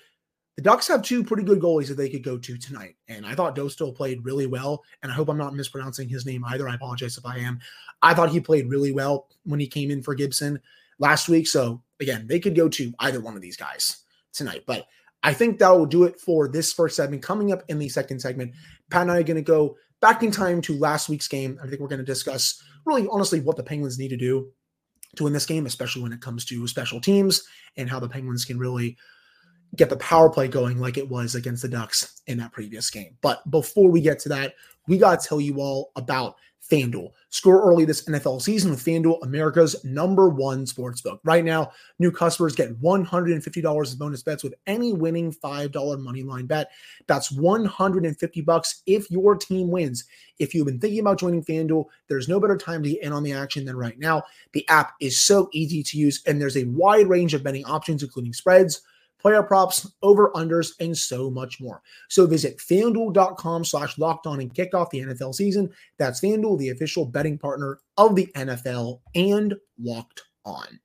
the 0.56 0.62
Ducks 0.62 0.86
have 0.86 1.02
two 1.02 1.24
pretty 1.24 1.42
good 1.42 1.58
goalies 1.58 1.88
that 1.88 1.96
they 1.96 2.08
could 2.08 2.22
go 2.22 2.38
to 2.38 2.56
tonight, 2.58 2.94
and 3.08 3.26
I 3.26 3.34
thought 3.34 3.56
Dostal 3.56 3.94
played 3.94 4.24
really 4.24 4.46
well. 4.46 4.84
And 5.02 5.10
I 5.10 5.16
hope 5.16 5.28
I'm 5.28 5.36
not 5.36 5.54
mispronouncing 5.54 6.08
his 6.08 6.24
name 6.24 6.44
either. 6.44 6.68
I 6.68 6.76
apologize 6.76 7.18
if 7.18 7.26
I 7.26 7.38
am. 7.38 7.58
I 8.02 8.14
thought 8.14 8.30
he 8.30 8.38
played 8.38 8.70
really 8.70 8.92
well 8.92 9.26
when 9.44 9.58
he 9.58 9.66
came 9.66 9.90
in 9.90 10.00
for 10.00 10.14
Gibson 10.14 10.60
last 11.00 11.28
week. 11.28 11.48
So 11.48 11.82
again, 12.00 12.28
they 12.28 12.38
could 12.38 12.54
go 12.54 12.68
to 12.68 12.92
either 13.00 13.20
one 13.20 13.34
of 13.34 13.42
these 13.42 13.56
guys 13.56 14.04
tonight, 14.32 14.62
but. 14.64 14.86
I 15.22 15.34
think 15.34 15.58
that 15.58 15.70
will 15.70 15.86
do 15.86 16.04
it 16.04 16.18
for 16.18 16.48
this 16.48 16.72
first 16.72 16.96
segment. 16.96 17.22
Coming 17.22 17.52
up 17.52 17.62
in 17.68 17.78
the 17.78 17.88
second 17.88 18.20
segment, 18.20 18.52
Pat 18.90 19.02
and 19.02 19.12
I 19.12 19.18
are 19.18 19.22
going 19.22 19.36
to 19.36 19.42
go 19.42 19.76
back 20.00 20.22
in 20.22 20.30
time 20.30 20.60
to 20.62 20.78
last 20.78 21.08
week's 21.08 21.28
game. 21.28 21.58
I 21.62 21.66
think 21.66 21.80
we're 21.80 21.88
going 21.88 21.98
to 21.98 22.04
discuss 22.04 22.62
really 22.86 23.06
honestly 23.10 23.40
what 23.40 23.56
the 23.56 23.62
Penguins 23.62 23.98
need 23.98 24.08
to 24.08 24.16
do 24.16 24.50
to 25.16 25.24
win 25.24 25.32
this 25.32 25.46
game, 25.46 25.66
especially 25.66 26.02
when 26.02 26.12
it 26.12 26.20
comes 26.20 26.44
to 26.46 26.66
special 26.66 27.00
teams 27.00 27.42
and 27.76 27.90
how 27.90 28.00
the 28.00 28.08
Penguins 28.08 28.44
can 28.44 28.58
really 28.58 28.96
get 29.76 29.90
the 29.90 29.96
power 29.96 30.30
play 30.30 30.48
going 30.48 30.80
like 30.80 30.96
it 30.96 31.08
was 31.08 31.34
against 31.34 31.62
the 31.62 31.68
Ducks 31.68 32.22
in 32.26 32.38
that 32.38 32.52
previous 32.52 32.90
game. 32.90 33.16
But 33.20 33.48
before 33.50 33.90
we 33.90 34.00
get 34.00 34.18
to 34.20 34.28
that, 34.30 34.54
we 34.88 34.98
got 34.98 35.20
to 35.20 35.28
tell 35.28 35.40
you 35.40 35.60
all 35.60 35.92
about 35.96 36.36
FanDuel. 36.70 37.10
Score 37.30 37.62
early 37.62 37.84
this 37.84 38.04
NFL 38.04 38.42
season 38.42 38.70
with 38.70 38.84
FanDuel, 38.84 39.22
America's 39.22 39.84
number 39.84 40.28
one 40.28 40.66
sports 40.66 41.00
book. 41.00 41.20
Right 41.24 41.44
now, 41.44 41.72
new 41.98 42.10
customers 42.10 42.54
get 42.54 42.80
$150 42.80 43.82
as 43.82 43.94
bonus 43.94 44.22
bets 44.22 44.42
with 44.42 44.54
any 44.66 44.92
winning 44.92 45.32
$5 45.32 46.00
money 46.00 46.22
line 46.22 46.46
bet. 46.46 46.70
That's 47.06 47.30
150 47.30 48.40
bucks 48.42 48.82
if 48.86 49.10
your 49.10 49.36
team 49.36 49.70
wins. 49.70 50.04
If 50.38 50.54
you've 50.54 50.66
been 50.66 50.80
thinking 50.80 51.00
about 51.00 51.18
joining 51.18 51.44
FanDuel, 51.44 51.84
there's 52.08 52.28
no 52.28 52.40
better 52.40 52.56
time 52.56 52.82
to 52.82 52.90
get 52.90 53.02
in 53.02 53.12
on 53.12 53.22
the 53.22 53.32
action 53.32 53.64
than 53.64 53.76
right 53.76 53.98
now. 53.98 54.22
The 54.52 54.66
app 54.68 54.92
is 55.00 55.18
so 55.18 55.50
easy 55.52 55.82
to 55.82 55.98
use, 55.98 56.22
and 56.26 56.40
there's 56.40 56.56
a 56.56 56.64
wide 56.64 57.08
range 57.08 57.34
of 57.34 57.42
betting 57.42 57.64
options, 57.64 58.02
including 58.02 58.32
spreads 58.32 58.80
player 59.20 59.42
props, 59.42 59.90
over 60.02 60.30
unders, 60.32 60.72
and 60.80 60.96
so 60.96 61.30
much 61.30 61.60
more. 61.60 61.82
So 62.08 62.26
visit 62.26 62.58
fanduel.com 62.58 63.64
slash 63.64 63.98
locked 63.98 64.26
on 64.26 64.40
and 64.40 64.54
kick 64.54 64.74
off 64.74 64.90
the 64.90 65.00
NFL 65.00 65.34
season. 65.34 65.70
That's 65.98 66.20
FanDuel, 66.20 66.58
the 66.58 66.70
official 66.70 67.04
betting 67.04 67.38
partner 67.38 67.78
of 67.96 68.14
the 68.14 68.26
NFL 68.34 69.00
and 69.14 69.54
locked 69.78 70.22
on. 70.44 70.80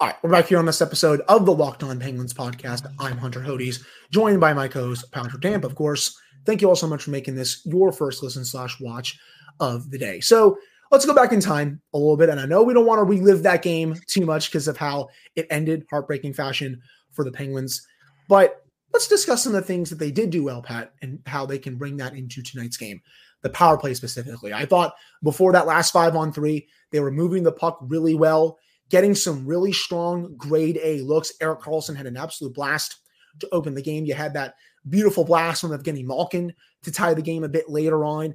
All 0.00 0.08
right, 0.08 0.16
we're 0.22 0.30
back 0.30 0.48
here 0.48 0.58
on 0.58 0.66
this 0.66 0.82
episode 0.82 1.20
of 1.28 1.46
the 1.46 1.54
Locked 1.54 1.84
On 1.84 2.00
Penguins 2.00 2.34
podcast. 2.34 2.92
I'm 2.98 3.16
Hunter 3.16 3.38
Hodes, 3.38 3.84
joined 4.10 4.40
by 4.40 4.52
my 4.52 4.66
co-host 4.66 5.12
Patrick 5.12 5.42
Damp, 5.42 5.62
of 5.62 5.76
course. 5.76 6.18
Thank 6.44 6.60
you 6.60 6.68
all 6.68 6.74
so 6.74 6.88
much 6.88 7.04
for 7.04 7.12
making 7.12 7.36
this 7.36 7.64
your 7.64 7.92
first 7.92 8.20
listen 8.20 8.44
slash 8.44 8.80
watch 8.80 9.16
of 9.60 9.90
the 9.90 9.98
day. 9.98 10.18
So 10.18 10.58
let's 10.92 11.06
go 11.06 11.14
back 11.14 11.32
in 11.32 11.40
time 11.40 11.80
a 11.94 11.98
little 11.98 12.16
bit. 12.16 12.28
And 12.28 12.38
I 12.38 12.46
know 12.46 12.62
we 12.62 12.74
don't 12.74 12.86
want 12.86 13.00
to 13.00 13.04
relive 13.04 13.42
that 13.42 13.62
game 13.62 13.96
too 14.06 14.24
much 14.24 14.50
because 14.50 14.68
of 14.68 14.76
how 14.76 15.08
it 15.34 15.46
ended, 15.50 15.84
heartbreaking 15.90 16.34
fashion 16.34 16.80
for 17.10 17.24
the 17.24 17.32
Penguins. 17.32 17.84
But 18.28 18.64
let's 18.92 19.08
discuss 19.08 19.42
some 19.42 19.54
of 19.54 19.60
the 19.60 19.66
things 19.66 19.90
that 19.90 19.98
they 19.98 20.12
did 20.12 20.30
do 20.30 20.44
well, 20.44 20.62
Pat, 20.62 20.92
and 21.02 21.18
how 21.26 21.46
they 21.46 21.58
can 21.58 21.76
bring 21.76 21.96
that 21.96 22.14
into 22.14 22.42
tonight's 22.42 22.76
game. 22.76 23.00
The 23.40 23.50
power 23.50 23.76
play 23.76 23.94
specifically. 23.94 24.52
I 24.52 24.66
thought 24.66 24.94
before 25.22 25.50
that 25.52 25.66
last 25.66 25.92
five 25.92 26.14
on 26.14 26.32
three, 26.32 26.68
they 26.92 27.00
were 27.00 27.10
moving 27.10 27.42
the 27.42 27.50
puck 27.50 27.78
really 27.80 28.14
well 28.14 28.58
getting 28.92 29.14
some 29.14 29.46
really 29.46 29.72
strong 29.72 30.34
grade 30.36 30.78
A 30.82 31.00
looks. 31.00 31.32
Erik 31.40 31.60
Karlsson 31.60 31.96
had 31.96 32.04
an 32.04 32.18
absolute 32.18 32.52
blast 32.52 32.98
to 33.40 33.48
open 33.50 33.74
the 33.74 33.80
game. 33.80 34.04
You 34.04 34.12
had 34.12 34.34
that 34.34 34.54
beautiful 34.86 35.24
blast 35.24 35.62
from 35.62 35.70
Evgeny 35.70 36.04
Malkin 36.04 36.52
to 36.82 36.92
tie 36.92 37.14
the 37.14 37.22
game 37.22 37.42
a 37.42 37.48
bit 37.48 37.70
later 37.70 38.04
on. 38.04 38.34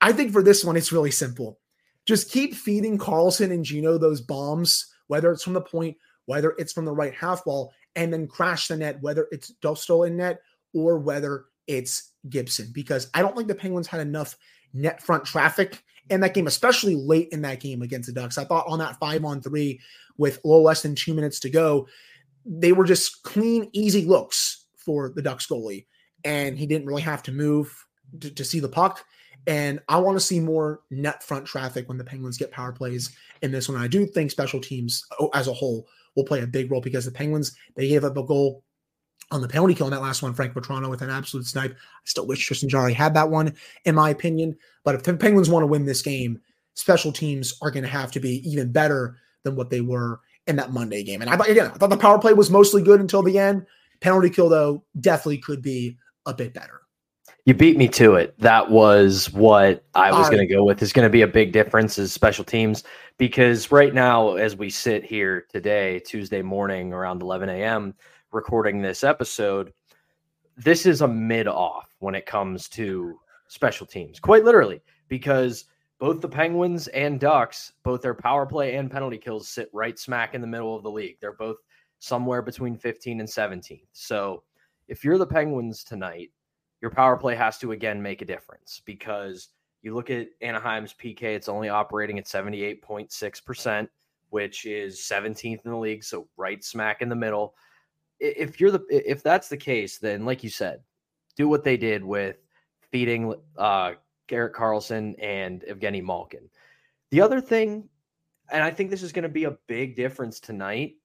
I 0.00 0.12
think 0.12 0.32
for 0.32 0.42
this 0.42 0.64
one, 0.64 0.78
it's 0.78 0.92
really 0.92 1.10
simple. 1.10 1.58
Just 2.08 2.32
keep 2.32 2.54
feeding 2.54 2.96
Karlsson 2.96 3.52
and 3.52 3.62
Gino 3.62 3.98
those 3.98 4.22
bombs, 4.22 4.90
whether 5.08 5.30
it's 5.30 5.44
from 5.44 5.52
the 5.52 5.60
point, 5.60 5.94
whether 6.24 6.54
it's 6.56 6.72
from 6.72 6.86
the 6.86 6.92
right 6.92 7.12
half 7.12 7.44
wall, 7.44 7.70
and 7.96 8.10
then 8.10 8.26
crash 8.26 8.68
the 8.68 8.78
net, 8.78 9.02
whether 9.02 9.28
it's 9.30 9.52
Dostal 9.60 10.06
in 10.06 10.16
net 10.16 10.40
or 10.72 10.98
whether 10.98 11.44
it's 11.66 12.12
Gibson, 12.30 12.70
because 12.72 13.10
I 13.12 13.20
don't 13.20 13.36
think 13.36 13.46
the 13.46 13.54
Penguins 13.54 13.88
had 13.88 14.00
enough 14.00 14.36
net 14.72 15.02
front 15.02 15.26
traffic 15.26 15.84
in 16.08 16.20
that 16.20 16.32
game, 16.32 16.46
especially 16.46 16.94
late 16.94 17.28
in 17.30 17.42
that 17.42 17.60
game 17.60 17.82
against 17.82 18.06
the 18.06 18.18
Ducks. 18.18 18.38
I 18.38 18.44
thought 18.44 18.66
on 18.66 18.78
that 18.78 18.98
five 18.98 19.22
on 19.26 19.42
three 19.42 19.78
with 20.16 20.42
a 20.42 20.48
little 20.48 20.64
less 20.64 20.80
than 20.80 20.94
two 20.94 21.12
minutes 21.12 21.38
to 21.40 21.50
go, 21.50 21.88
they 22.46 22.72
were 22.72 22.84
just 22.84 23.22
clean, 23.22 23.68
easy 23.74 24.06
looks 24.06 24.64
for 24.76 25.12
the 25.14 25.20
Ducks 25.20 25.46
goalie. 25.46 25.84
And 26.24 26.58
he 26.58 26.66
didn't 26.66 26.86
really 26.86 27.02
have 27.02 27.22
to 27.24 27.32
move 27.32 27.70
to, 28.18 28.30
to 28.30 28.44
see 28.44 28.60
the 28.60 28.68
puck. 28.68 29.04
And 29.46 29.80
I 29.88 29.96
want 29.98 30.16
to 30.16 30.24
see 30.24 30.40
more 30.40 30.80
net 30.90 31.22
front 31.22 31.46
traffic 31.46 31.88
when 31.88 31.96
the 31.96 32.04
Penguins 32.04 32.36
get 32.36 32.50
power 32.50 32.72
plays 32.72 33.16
in 33.42 33.50
this 33.50 33.68
one. 33.68 33.80
I 33.80 33.88
do 33.88 34.04
think 34.04 34.30
special 34.30 34.60
teams 34.60 35.04
oh, 35.20 35.30
as 35.34 35.48
a 35.48 35.52
whole 35.52 35.86
will 36.16 36.24
play 36.24 36.42
a 36.42 36.46
big 36.46 36.70
role 36.70 36.80
because 36.80 37.04
the 37.04 37.10
Penguins, 37.10 37.56
they 37.74 37.88
gave 37.88 38.04
up 38.04 38.16
a 38.16 38.22
goal 38.22 38.62
on 39.30 39.42
the 39.42 39.48
penalty 39.48 39.74
kill 39.74 39.86
in 39.86 39.92
that 39.92 40.00
last 40.00 40.22
one, 40.22 40.32
Frank 40.34 40.54
Vatrano 40.54 40.88
with 40.88 41.02
an 41.02 41.10
absolute 41.10 41.46
snipe. 41.46 41.72
I 41.72 41.76
still 42.04 42.26
wish 42.26 42.44
Tristan 42.44 42.68
Jarry 42.68 42.94
had 42.94 43.14
that 43.14 43.28
one, 43.28 43.54
in 43.84 43.94
my 43.94 44.10
opinion. 44.10 44.56
But 44.84 44.94
if 44.94 45.02
the 45.02 45.16
Penguins 45.16 45.50
want 45.50 45.62
to 45.62 45.66
win 45.66 45.84
this 45.84 46.02
game, 46.02 46.40
special 46.74 47.12
teams 47.12 47.54
are 47.60 47.70
going 47.70 47.82
to 47.82 47.88
have 47.90 48.10
to 48.12 48.20
be 48.20 48.48
even 48.48 48.72
better 48.72 49.18
than 49.44 49.54
what 49.54 49.70
they 49.70 49.80
were 49.80 50.20
in 50.46 50.56
that 50.56 50.72
Monday 50.72 51.02
game. 51.02 51.20
And 51.20 51.30
I 51.30 51.36
thought, 51.36 51.48
again, 51.48 51.70
I 51.74 51.76
thought 51.76 51.90
the 51.90 51.96
power 51.96 52.18
play 52.18 52.32
was 52.32 52.50
mostly 52.50 52.82
good 52.82 53.00
until 53.00 53.22
the 53.22 53.38
end. 53.38 53.66
Penalty 54.00 54.30
kill, 54.30 54.48
though, 54.48 54.84
definitely 55.00 55.38
could 55.38 55.60
be 55.60 55.98
a 56.24 56.32
bit 56.32 56.54
better. 56.54 56.82
You 57.48 57.54
beat 57.54 57.78
me 57.78 57.88
to 57.88 58.16
it. 58.16 58.38
That 58.40 58.70
was 58.70 59.32
what 59.32 59.82
I 59.94 60.12
was 60.12 60.28
going 60.28 60.46
to 60.46 60.54
go 60.54 60.64
with. 60.64 60.82
Is 60.82 60.92
going 60.92 61.06
to 61.06 61.10
be 61.10 61.22
a 61.22 61.26
big 61.26 61.50
difference 61.50 61.96
is 61.96 62.12
special 62.12 62.44
teams 62.44 62.84
because 63.16 63.72
right 63.72 63.94
now, 63.94 64.34
as 64.34 64.54
we 64.54 64.68
sit 64.68 65.02
here 65.02 65.46
today, 65.48 65.98
Tuesday 66.00 66.42
morning 66.42 66.92
around 66.92 67.22
11 67.22 67.48
a.m., 67.48 67.94
recording 68.32 68.82
this 68.82 69.02
episode, 69.02 69.72
this 70.58 70.84
is 70.84 71.00
a 71.00 71.08
mid 71.08 71.48
off 71.48 71.88
when 72.00 72.14
it 72.14 72.26
comes 72.26 72.68
to 72.68 73.18
special 73.46 73.86
teams, 73.86 74.20
quite 74.20 74.44
literally, 74.44 74.82
because 75.08 75.64
both 75.98 76.20
the 76.20 76.28
Penguins 76.28 76.88
and 76.88 77.18
Ducks, 77.18 77.72
both 77.82 78.02
their 78.02 78.12
power 78.12 78.44
play 78.44 78.74
and 78.74 78.90
penalty 78.90 79.16
kills 79.16 79.48
sit 79.48 79.70
right 79.72 79.98
smack 79.98 80.34
in 80.34 80.42
the 80.42 80.46
middle 80.46 80.76
of 80.76 80.82
the 80.82 80.90
league. 80.90 81.16
They're 81.18 81.32
both 81.32 81.56
somewhere 81.98 82.42
between 82.42 82.76
15 82.76 83.20
and 83.20 83.30
17. 83.30 83.80
So 83.94 84.42
if 84.86 85.02
you're 85.02 85.16
the 85.16 85.26
Penguins 85.26 85.82
tonight, 85.82 86.30
your 86.80 86.90
power 86.90 87.16
play 87.16 87.34
has 87.34 87.58
to 87.58 87.72
again 87.72 88.00
make 88.00 88.22
a 88.22 88.26
difference 88.26 88.82
because 88.84 89.48
you 89.82 89.94
look 89.94 90.10
at 90.10 90.28
Anaheim's 90.42 90.94
PK, 90.94 91.22
it's 91.22 91.48
only 91.48 91.68
operating 91.68 92.18
at 92.18 92.26
78.6%, 92.26 93.88
which 94.30 94.64
is 94.64 94.98
17th 94.98 95.64
in 95.64 95.70
the 95.70 95.76
league. 95.76 96.04
So 96.04 96.28
right 96.36 96.62
smack 96.62 97.02
in 97.02 97.08
the 97.08 97.16
middle 97.16 97.54
if 98.20 98.60
you're 98.60 98.70
the 98.70 98.84
if 98.90 99.22
that's 99.22 99.48
the 99.48 99.56
case, 99.56 99.98
then 99.98 100.24
like 100.24 100.42
you 100.42 100.50
said, 100.50 100.80
do 101.36 101.48
what 101.48 101.64
they 101.64 101.76
did 101.76 102.04
with 102.04 102.36
feeding 102.90 103.34
uh 103.56 103.92
Garrett 104.26 104.54
Karlsson 104.54 105.14
and 105.22 105.62
Evgeny 105.62 106.02
Malkin. 106.02 106.50
The 107.10 107.20
other 107.20 107.40
thing, 107.40 107.88
and 108.50 108.62
I 108.62 108.70
think 108.70 108.90
this 108.90 109.02
is 109.02 109.12
going 109.12 109.22
to 109.22 109.28
be 109.28 109.44
a 109.44 109.56
big 109.66 109.96
difference 109.96 110.40
tonight, 110.40 110.96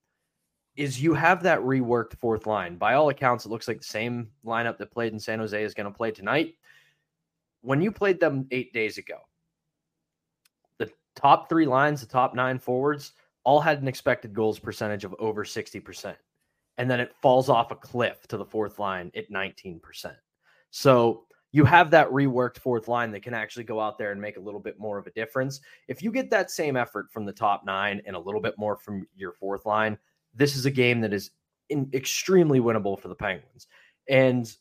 is 0.76 1.02
you 1.02 1.14
have 1.14 1.44
that 1.44 1.60
reworked 1.60 2.18
fourth 2.18 2.48
line. 2.48 2.78
By 2.78 2.96
all 2.96 3.10
accounts, 3.10 3.46
it 3.46 3.50
looks 3.50 3.68
like 3.68 3.80
the 3.80 3.84
same 3.84 4.30
lineup 4.46 4.78
that 4.78 4.92
played 4.92 5.14
in 5.14 5.20
San 5.20 5.40
Jose 5.40 5.64
is 5.64 5.74
going 5.74 5.92
to 5.92 5.96
play 5.96 6.12
tonight. 6.12 6.56
When 7.62 7.82
you 7.82 7.92
played 7.92 8.20
them 8.20 8.48
eight 8.52 8.74
days 8.74 8.98
ago, 8.98 9.20
the 10.78 10.92
top 11.16 11.48
three 11.48 11.66
lines, 11.66 12.02
the 12.02 12.08
top 12.08 12.34
nine 12.34 12.60
forwards, 12.60 13.14
all 13.44 13.60
had 13.60 13.82
an 13.82 13.88
expected 13.88 14.34
goals 14.34 14.60
percentage 14.60 15.04
of 15.04 15.16
over 15.20 15.44
60% 15.44 16.16
and 16.78 16.90
then 16.90 17.00
it 17.00 17.16
falls 17.22 17.50
off 17.50 17.72
a 17.72 17.76
cliff 17.76 18.26
to 18.28 18.38
the 18.38 18.46
fourth 18.46 18.80
line 18.80 19.12
at 19.16 19.32
19%. 19.32 20.16
So 20.72 21.26
you 21.52 21.66
have 21.66 21.92
that 21.92 22.10
reworked 22.10 22.58
fourth 22.58 22.88
line 22.88 23.12
that 23.12 23.22
can 23.22 23.36
actually 23.36 23.64
go 23.64 23.80
out 23.80 23.98
there 23.98 24.12
and 24.12 24.20
make 24.20 24.38
a 24.38 24.42
little 24.42 24.60
bit 24.60 24.80
more 24.80 24.98
of 24.98 25.06
a 25.06 25.12
difference. 25.12 25.62
If 25.88 26.02
you 26.02 26.12
get 26.12 26.32
that 26.32 26.50
same 26.50 26.76
effort 26.76 27.12
from 27.12 27.26
the 27.26 27.32
top 27.32 27.64
nine 27.64 28.02
and 28.08 28.16
a 28.16 28.20
little 28.20 28.42
bit 28.42 28.58
more 28.58 28.76
from 28.76 29.08
your 29.16 29.34
fourth 29.34 29.66
line, 29.68 29.98
this 30.34 30.56
is 30.56 30.66
a 30.66 30.72
game 30.72 31.02
that 31.02 31.14
is 31.14 31.32
in, 31.70 31.90
extremely 31.94 32.60
winnable 32.60 33.00
for 33.00 33.08
the 33.08 33.16
Penguins. 33.16 33.68
And 34.10 34.52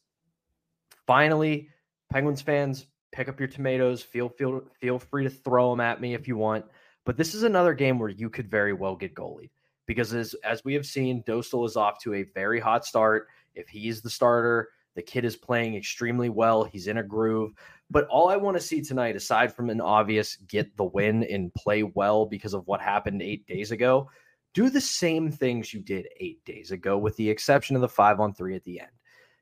finally, 1.07 1.69
Penguins 2.11 2.43
fans, 2.43 2.87
pick 3.13 3.29
up 3.29 3.39
your 3.39 3.49
tomatoes. 3.49 4.03
Feel 4.03 4.29
feel 4.29 4.63
feel 4.81 4.99
free 4.99 5.25
to 5.25 5.31
throw 5.31 5.71
them 5.71 5.81
at 5.81 6.01
me 6.01 6.15
if 6.15 6.27
you 6.27 6.37
want. 6.37 6.65
But 7.05 7.17
this 7.17 7.35
is 7.35 7.43
another 7.43 7.75
game 7.75 7.99
where 7.99 8.09
you 8.09 8.31
could 8.31 8.51
very 8.51 8.73
well 8.73 8.97
get 8.97 9.15
goalied 9.15 9.51
because 9.87 10.15
as 10.15 10.35
as 10.45 10.65
we 10.65 10.75
have 10.75 10.87
seen, 10.87 11.23
Dostal 11.25 11.67
is 11.67 11.77
off 11.77 12.01
to 12.03 12.15
a 12.15 12.25
very 12.35 12.61
hot 12.61 12.85
start. 12.85 13.29
If 13.55 13.69
he's 13.69 14.01
the 14.01 14.11
starter, 14.11 14.71
the 14.95 15.03
kid 15.03 15.25
is 15.25 15.37
playing 15.37 15.75
extremely 15.75 16.29
well. 16.29 16.65
He's 16.65 16.87
in 16.87 16.99
a 16.99 17.03
groove. 17.03 17.53
But 17.91 18.07
all 18.07 18.29
I 18.31 18.37
want 18.37 18.57
to 18.57 18.63
see 18.63 18.81
tonight, 18.81 19.17
aside 19.17 19.55
from 19.55 19.69
an 19.69 19.81
obvious 19.81 20.37
get 20.37 20.75
the 20.77 20.85
win 20.85 21.25
and 21.25 21.53
play 21.55 21.83
well 21.83 22.25
because 22.25 22.55
of 22.55 22.67
what 22.67 22.81
happened 22.81 23.21
eight 23.21 23.47
days 23.47 23.71
ago, 23.71 24.09
do 24.55 24.71
the 24.71 24.81
same 24.81 25.31
things 25.31 25.73
you 25.73 25.81
did 25.81 26.09
eight 26.19 26.45
days 26.45 26.71
ago, 26.71 26.99
with 26.99 27.17
the 27.17 27.29
exception 27.29 27.77
of 27.77 27.83
the 27.83 27.89
five 27.89 28.21
on 28.21 28.35
three 28.35 28.55
at 28.55 28.65
the 28.65 28.81
end. 28.81 28.91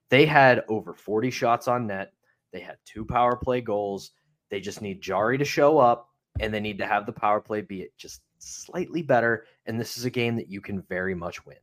They 0.08 0.26
had 0.26 0.64
over 0.68 0.94
40 0.94 1.30
shots 1.30 1.68
on 1.68 1.86
net. 1.86 2.12
They 2.52 2.60
had 2.60 2.76
two 2.84 3.04
power 3.04 3.36
play 3.36 3.60
goals. 3.60 4.12
They 4.50 4.60
just 4.60 4.82
need 4.82 5.00
Jarry 5.00 5.38
to 5.38 5.44
show 5.44 5.78
up 5.78 6.08
and 6.40 6.52
they 6.52 6.60
need 6.60 6.78
to 6.78 6.86
have 6.86 7.06
the 7.06 7.12
power 7.12 7.40
play 7.40 7.60
be 7.60 7.82
it 7.82 7.96
just 7.96 8.22
slightly 8.38 9.02
better. 9.02 9.46
And 9.66 9.78
this 9.78 9.96
is 9.96 10.04
a 10.04 10.10
game 10.10 10.36
that 10.36 10.48
you 10.48 10.60
can 10.60 10.82
very 10.82 11.14
much 11.14 11.44
win. 11.46 11.56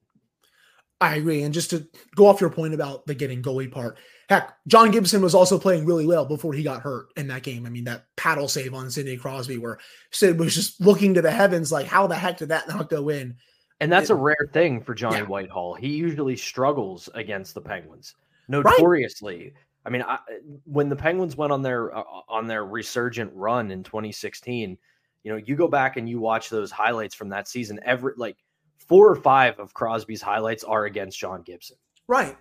I 1.00 1.16
agree. 1.16 1.44
And 1.44 1.54
just 1.54 1.70
to 1.72 1.88
go 2.16 2.28
off 2.28 2.42
your 2.42 2.50
point 2.50 2.74
about 2.74 3.06
the 3.06 3.14
getting 3.14 3.42
goalie 3.42 3.72
part, 3.72 4.00
heck, 4.30 4.58
John 4.68 4.92
Gibson 4.92 5.22
was 5.22 5.34
also 5.34 5.58
playing 5.58 5.86
really 5.86 6.06
well 6.06 6.26
before 6.26 6.54
he 6.54 6.64
got 6.64 6.82
hurt 6.82 7.08
in 7.16 7.28
that 7.28 7.44
game. 7.44 7.66
I 7.66 7.70
mean, 7.70 7.86
that 7.86 8.06
paddle 8.16 8.48
save 8.48 8.74
on 8.74 8.92
Sidney 8.92 9.18
Crosby 9.18 9.58
where 9.58 9.80
Sid 10.12 10.40
was 10.40 10.54
just 10.54 10.82
looking 10.82 11.14
to 11.14 11.22
the 11.22 11.32
heavens 11.32 11.72
like, 11.72 11.88
how 11.88 12.08
the 12.08 12.16
heck 12.16 12.38
did 12.38 12.50
that 12.50 12.68
not 12.68 12.90
go 12.90 13.10
in? 13.10 13.36
And 13.80 13.92
that's 13.92 14.10
it, 14.10 14.14
a 14.14 14.16
rare 14.16 14.50
thing 14.54 14.82
for 14.82 14.94
Johnny 14.94 15.18
yeah. 15.18 15.24
Whitehall. 15.24 15.76
He 15.76 15.90
usually 15.90 16.36
struggles 16.36 17.10
against 17.14 17.54
the 17.54 17.62
Penguins, 17.62 18.16
notoriously. 18.48 19.38
Right. 19.38 19.54
I 19.86 19.90
mean, 19.90 20.02
I, 20.02 20.18
when 20.66 20.90
the 20.90 20.96
Penguins 20.96 21.38
went 21.38 21.54
on 21.54 21.62
their 21.62 21.96
uh, 21.96 22.04
on 22.28 22.48
their 22.48 22.66
resurgent 22.66 23.32
run 23.34 23.72
in 23.72 23.84
2016, 23.84 24.78
you 25.24 25.32
know, 25.32 25.38
you 25.38 25.56
go 25.56 25.68
back 25.68 25.96
and 25.96 26.10
you 26.10 26.20
watch 26.20 26.50
those 26.50 26.72
highlights 26.72 27.14
from 27.16 27.30
that 27.30 27.48
season, 27.48 27.80
every 27.86 28.14
like 28.18 28.38
four 28.80 29.10
or 29.10 29.16
five 29.16 29.60
of 29.60 29.74
Crosby's 29.74 30.22
highlights 30.22 30.64
are 30.64 30.86
against 30.86 31.20
John 31.20 31.44
Gibson. 31.44 31.78
Right. 32.08 32.36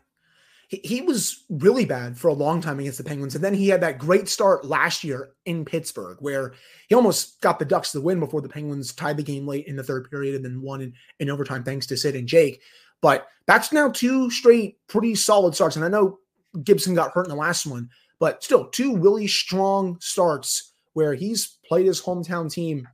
He, 0.69 0.81
he 0.83 1.01
was 1.03 1.45
really 1.49 1.85
bad 1.85 2.19
for 2.19 2.29
a 2.29 2.35
long 2.35 2.61
time 2.61 2.81
against 2.81 2.99
the 2.99 3.05
Penguins. 3.05 3.35
And 3.35 3.45
then 3.45 3.55
he 3.55 3.69
had 3.69 3.81
that 3.83 3.99
great 3.99 4.29
start 4.29 4.65
last 4.65 5.05
year 5.05 5.31
in 5.45 5.65
Pittsburgh 5.65 6.19
where 6.21 6.55
he 6.89 6.95
almost 6.95 7.41
got 7.41 7.59
the 7.59 7.65
Ducks 7.65 7.93
the 7.93 8.01
win 8.01 8.21
before 8.21 8.41
the 8.41 8.49
Penguins 8.49 8.93
tied 8.93 9.17
the 9.17 9.23
game 9.23 9.47
late 9.47 9.67
in 9.67 9.77
the 9.77 9.83
third 9.83 10.11
period 10.11 10.35
and 10.35 10.45
then 10.45 10.63
won 10.63 10.81
in, 10.81 10.93
in 11.21 11.31
overtime 11.31 11.65
thanks 11.65 11.87
to 11.87 11.97
Sid 11.97 12.17
and 12.17 12.29
Jake. 12.29 12.61
But 13.01 13.27
that's 13.47 13.73
now 13.73 13.91
two 13.91 14.31
straight 14.31 14.79
pretty 14.89 15.15
solid 15.15 15.55
starts. 15.55 15.77
And 15.77 15.85
I 15.85 15.89
know 15.89 16.19
Gibson 16.65 16.95
got 16.95 17.13
hurt 17.13 17.27
in 17.27 17.31
the 17.31 17.37
last 17.37 17.67
one, 17.67 17.91
but 18.19 18.43
still 18.43 18.69
two 18.69 18.97
really 18.97 19.27
strong 19.27 19.99
starts 20.01 20.73
where 20.95 21.15
he's 21.15 21.59
played 21.69 21.87
his 21.87 22.01
hometown 22.01 22.51
team 22.51 22.89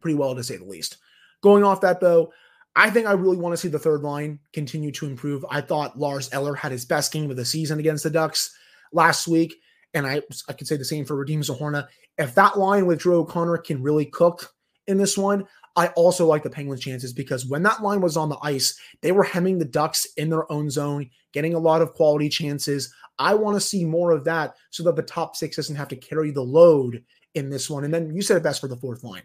pretty 0.00 0.16
well, 0.16 0.34
to 0.34 0.42
say 0.42 0.56
the 0.56 0.64
least. 0.64 0.98
Going 1.42 1.62
off 1.62 1.80
that, 1.82 2.00
though, 2.00 2.32
I 2.76 2.90
think 2.90 3.06
I 3.06 3.12
really 3.12 3.36
want 3.36 3.52
to 3.52 3.56
see 3.56 3.68
the 3.68 3.78
third 3.78 4.02
line 4.02 4.38
continue 4.52 4.92
to 4.92 5.06
improve. 5.06 5.44
I 5.50 5.60
thought 5.60 5.98
Lars 5.98 6.28
Eller 6.32 6.54
had 6.54 6.72
his 6.72 6.84
best 6.84 7.12
game 7.12 7.30
of 7.30 7.36
the 7.36 7.44
season 7.44 7.78
against 7.78 8.04
the 8.04 8.10
Ducks 8.10 8.54
last 8.92 9.26
week, 9.26 9.54
and 9.94 10.06
I 10.06 10.22
I 10.48 10.52
could 10.52 10.66
say 10.66 10.76
the 10.76 10.84
same 10.84 11.04
for 11.04 11.16
Radim 11.16 11.38
Zohorna. 11.38 11.88
If 12.18 12.34
that 12.34 12.58
line 12.58 12.86
with 12.86 13.00
Drew 13.00 13.20
O'Connor 13.20 13.58
can 13.58 13.82
really 13.82 14.06
cook 14.06 14.52
in 14.86 14.98
this 14.98 15.18
one, 15.18 15.46
I 15.76 15.88
also 15.88 16.26
like 16.26 16.42
the 16.42 16.50
Penguins' 16.50 16.80
chances 16.80 17.12
because 17.12 17.46
when 17.46 17.62
that 17.62 17.82
line 17.82 18.00
was 18.00 18.16
on 18.16 18.28
the 18.28 18.38
ice, 18.42 18.78
they 19.02 19.12
were 19.12 19.24
hemming 19.24 19.58
the 19.58 19.64
Ducks 19.64 20.06
in 20.16 20.28
their 20.30 20.50
own 20.50 20.70
zone, 20.70 21.10
getting 21.32 21.54
a 21.54 21.58
lot 21.58 21.82
of 21.82 21.94
quality 21.94 22.28
chances. 22.28 22.92
I 23.18 23.34
want 23.34 23.56
to 23.56 23.60
see 23.60 23.84
more 23.84 24.10
of 24.12 24.24
that 24.24 24.54
so 24.70 24.82
that 24.84 24.96
the 24.96 25.02
top 25.02 25.36
six 25.36 25.56
doesn't 25.56 25.76
have 25.76 25.88
to 25.88 25.96
carry 25.96 26.30
the 26.30 26.42
load 26.42 27.04
in 27.34 27.50
this 27.50 27.70
one. 27.70 27.84
And 27.84 27.92
then 27.94 28.14
you 28.14 28.22
said 28.22 28.36
it 28.36 28.42
best 28.42 28.60
for 28.60 28.68
the 28.68 28.76
fourth 28.76 29.04
line. 29.04 29.22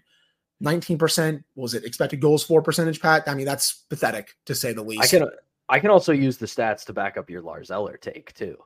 19% 0.63 1.43
was 1.55 1.74
it 1.74 1.83
expected 1.83 2.21
goals 2.21 2.43
for 2.43 2.62
percentage 2.62 3.01
pat? 3.01 3.24
I 3.27 3.35
mean 3.35 3.45
that's 3.45 3.83
pathetic 3.89 4.35
to 4.45 4.55
say 4.55 4.74
the 4.74 4.83
least. 4.83 5.03
i 5.03 5.07
can 5.07 5.29
i 5.67 5.79
can 5.79 5.89
also 5.89 6.13
use 6.13 6.38
the 6.38 6.45
stats 6.45 6.85
to 6.85 6.93
back 6.93 7.17
up 7.17 7.29
your 7.29 7.41
lars 7.41 7.71
eller 7.71 7.97
take 7.97 8.33
too. 8.33 8.57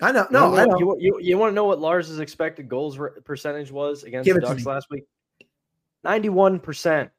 I 0.00 0.10
know 0.10 0.26
no 0.30 0.52
you, 0.52 0.60
I 0.60 0.64
know. 0.64 0.78
you, 0.78 0.96
you, 0.98 1.18
you 1.20 1.38
want 1.38 1.52
to 1.52 1.54
know 1.54 1.64
what 1.64 1.78
lars's 1.78 2.18
expected 2.18 2.68
goals 2.68 2.98
percentage 3.24 3.70
was 3.70 4.02
against 4.02 4.26
Give 4.26 4.34
the 4.34 4.40
ducks 4.40 4.66
last 4.66 4.88
week? 4.90 5.04
91% 6.04 7.10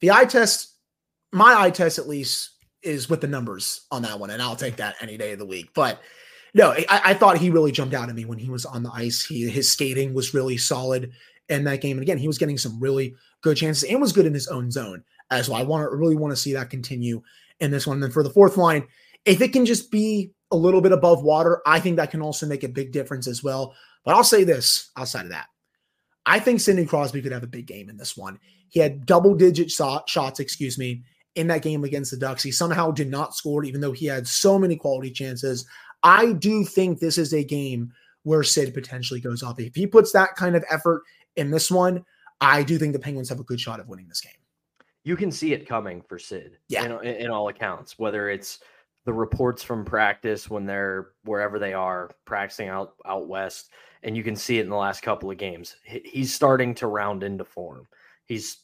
the 0.00 0.10
eye 0.10 0.24
test 0.24 0.74
my 1.32 1.54
eye 1.56 1.70
test 1.70 1.98
at 1.98 2.08
least 2.08 2.50
is 2.82 3.08
with 3.08 3.20
the 3.20 3.28
numbers 3.28 3.86
on 3.92 4.02
that 4.02 4.18
one 4.18 4.30
and 4.30 4.42
i'll 4.42 4.56
take 4.56 4.76
that 4.76 4.96
any 5.00 5.16
day 5.16 5.32
of 5.32 5.38
the 5.38 5.46
week 5.46 5.70
but 5.74 6.00
no 6.54 6.72
i, 6.72 6.86
I 6.88 7.14
thought 7.14 7.38
he 7.38 7.50
really 7.50 7.70
jumped 7.70 7.94
out 7.94 8.08
at 8.08 8.14
me 8.16 8.24
when 8.24 8.38
he 8.38 8.50
was 8.50 8.66
on 8.66 8.82
the 8.82 8.90
ice. 8.92 9.24
He 9.24 9.48
his 9.48 9.70
skating 9.70 10.12
was 10.12 10.34
really 10.34 10.56
solid 10.56 11.12
in 11.48 11.64
that 11.64 11.80
game 11.80 11.96
and 11.96 12.02
again 12.02 12.18
he 12.18 12.26
was 12.26 12.38
getting 12.38 12.58
some 12.58 12.78
really 12.80 13.14
good 13.42 13.56
chances 13.56 13.88
and 13.88 14.00
was 14.00 14.12
good 14.12 14.26
in 14.26 14.34
his 14.34 14.48
own 14.48 14.70
zone 14.70 15.02
as 15.30 15.48
well 15.48 15.58
i 15.58 15.62
want 15.62 15.82
to 15.82 15.96
really 15.96 16.16
want 16.16 16.32
to 16.32 16.36
see 16.36 16.52
that 16.52 16.70
continue 16.70 17.22
in 17.60 17.70
this 17.70 17.86
one 17.86 17.96
and 17.96 18.02
then 18.02 18.10
for 18.10 18.22
the 18.22 18.30
fourth 18.30 18.56
line 18.56 18.86
if 19.24 19.40
it 19.40 19.52
can 19.52 19.64
just 19.64 19.90
be 19.90 20.30
a 20.50 20.56
little 20.56 20.80
bit 20.80 20.92
above 20.92 21.22
water 21.22 21.62
i 21.66 21.78
think 21.78 21.96
that 21.96 22.10
can 22.10 22.22
also 22.22 22.46
make 22.46 22.64
a 22.64 22.68
big 22.68 22.92
difference 22.92 23.28
as 23.28 23.42
well 23.42 23.74
but 24.04 24.14
i'll 24.14 24.24
say 24.24 24.44
this 24.44 24.90
outside 24.96 25.24
of 25.24 25.30
that 25.30 25.46
I 26.26 26.40
think 26.40 26.60
Sidney 26.60 26.84
Crosby 26.84 27.22
could 27.22 27.32
have 27.32 27.44
a 27.44 27.48
big 27.48 27.66
game 27.66 27.88
in 27.88 27.96
this 27.96 28.16
one. 28.16 28.38
He 28.68 28.80
had 28.80 29.06
double 29.06 29.34
digit 29.34 29.70
shot, 29.70 30.08
shots, 30.08 30.40
excuse 30.40 30.76
me, 30.76 31.04
in 31.36 31.46
that 31.46 31.62
game 31.62 31.84
against 31.84 32.10
the 32.10 32.16
Ducks. 32.16 32.42
He 32.42 32.50
somehow 32.50 32.90
did 32.90 33.08
not 33.08 33.36
score, 33.36 33.64
even 33.64 33.80
though 33.80 33.92
he 33.92 34.06
had 34.06 34.26
so 34.26 34.58
many 34.58 34.76
quality 34.76 35.12
chances. 35.12 35.64
I 36.02 36.32
do 36.32 36.64
think 36.64 36.98
this 36.98 37.16
is 37.16 37.32
a 37.32 37.44
game 37.44 37.92
where 38.24 38.42
Sid 38.42 38.74
potentially 38.74 39.20
goes 39.20 39.44
off. 39.44 39.60
If 39.60 39.76
he 39.76 39.86
puts 39.86 40.10
that 40.12 40.34
kind 40.34 40.56
of 40.56 40.64
effort 40.68 41.02
in 41.36 41.50
this 41.50 41.70
one, 41.70 42.04
I 42.40 42.62
do 42.62 42.78
think 42.78 42.92
the 42.92 42.98
Penguins 42.98 43.28
have 43.28 43.40
a 43.40 43.44
good 43.44 43.60
shot 43.60 43.80
of 43.80 43.88
winning 43.88 44.08
this 44.08 44.20
game. 44.20 44.32
you 45.04 45.16
can 45.16 45.30
see 45.30 45.52
it 45.52 45.68
coming 45.68 46.02
for 46.02 46.18
sid 46.18 46.58
Yeah. 46.68 46.98
in, 47.00 47.06
in 47.06 47.30
all 47.30 47.48
accounts 47.48 47.98
whether 47.98 48.28
it's 48.28 48.58
the 49.04 49.12
reports 49.12 49.62
from 49.62 49.84
practice 49.84 50.50
when 50.50 50.66
they're 50.66 51.10
wherever 51.24 51.58
they 51.60 51.72
are 51.72 52.10
practicing 52.24 52.68
out 52.68 52.94
out 53.06 53.28
west 53.28 53.70
and 54.02 54.16
you 54.16 54.24
can 54.24 54.34
see 54.36 54.58
it 54.58 54.62
in 54.64 54.68
the 54.68 54.76
last 54.76 55.00
couple 55.02 55.30
of 55.30 55.38
games 55.38 55.76
he's 55.84 56.34
starting 56.34 56.74
to 56.74 56.88
round 56.88 57.22
into 57.22 57.44
form 57.44 57.86
he's 58.24 58.58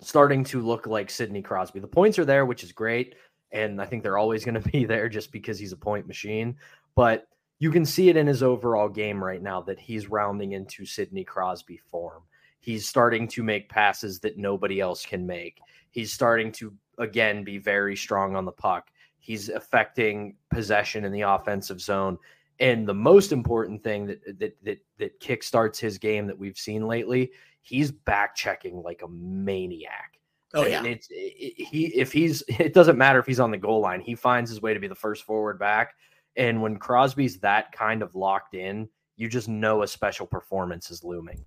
starting 0.00 0.42
to 0.44 0.62
look 0.62 0.86
like 0.86 1.10
sidney 1.10 1.42
crosby 1.42 1.78
the 1.80 1.86
points 1.86 2.18
are 2.18 2.24
there 2.24 2.46
which 2.46 2.64
is 2.64 2.72
great 2.72 3.14
and 3.52 3.80
i 3.80 3.84
think 3.86 4.02
they're 4.02 4.18
always 4.18 4.44
going 4.44 4.54
to 4.62 4.68
be 4.70 4.84
there 4.86 5.08
just 5.10 5.30
because 5.30 5.58
he's 5.58 5.72
a 5.72 5.76
point 5.76 6.06
machine 6.06 6.56
but 6.94 7.28
you 7.58 7.70
can 7.70 7.84
see 7.84 8.08
it 8.08 8.16
in 8.16 8.26
his 8.26 8.42
overall 8.42 8.88
game 8.88 9.22
right 9.22 9.42
now 9.42 9.60
that 9.62 9.78
he's 9.78 10.10
rounding 10.10 10.52
into 10.52 10.84
sidney 10.84 11.24
crosby 11.24 11.80
form. 11.90 12.22
He's 12.60 12.88
starting 12.88 13.28
to 13.28 13.42
make 13.42 13.68
passes 13.68 14.18
that 14.20 14.38
nobody 14.38 14.80
else 14.80 15.04
can 15.06 15.26
make. 15.26 15.60
He's 15.90 16.12
starting 16.12 16.52
to 16.52 16.74
again 16.98 17.44
be 17.44 17.58
very 17.58 17.96
strong 17.96 18.36
on 18.36 18.44
the 18.44 18.52
puck. 18.52 18.90
He's 19.18 19.48
affecting 19.48 20.36
possession 20.50 21.04
in 21.04 21.12
the 21.12 21.22
offensive 21.22 21.80
zone. 21.80 22.18
And 22.58 22.88
the 22.88 22.94
most 22.94 23.32
important 23.32 23.82
thing 23.82 24.06
that 24.06 24.38
that 24.38 24.56
that 24.64 24.78
that 24.98 25.20
kickstarts 25.20 25.78
his 25.78 25.98
game 25.98 26.26
that 26.26 26.38
we've 26.38 26.58
seen 26.58 26.86
lately 26.86 27.30
he's 27.66 27.90
back 27.90 28.36
checking 28.36 28.80
like 28.80 29.02
a 29.02 29.08
maniac. 29.08 30.20
Oh, 30.54 30.62
and 30.62 30.70
yeah. 30.70 30.84
it's 30.84 31.08
it, 31.10 31.66
he 31.66 31.86
if 31.86 32.12
he's 32.12 32.42
it 32.48 32.72
doesn't 32.72 32.96
matter 32.96 33.18
if 33.18 33.26
he's 33.26 33.40
on 33.40 33.50
the 33.50 33.58
goal 33.58 33.80
line. 33.80 34.00
He 34.00 34.14
finds 34.14 34.48
his 34.48 34.62
way 34.62 34.72
to 34.72 34.80
be 34.80 34.88
the 34.88 34.94
first 34.94 35.24
forward 35.24 35.58
back 35.58 35.94
and 36.36 36.60
when 36.62 36.76
crosby's 36.76 37.38
that 37.38 37.72
kind 37.72 38.02
of 38.02 38.14
locked 38.14 38.54
in 38.54 38.88
you 39.16 39.28
just 39.28 39.48
know 39.48 39.82
a 39.82 39.86
special 39.86 40.26
performance 40.26 40.90
is 40.90 41.02
looming 41.04 41.44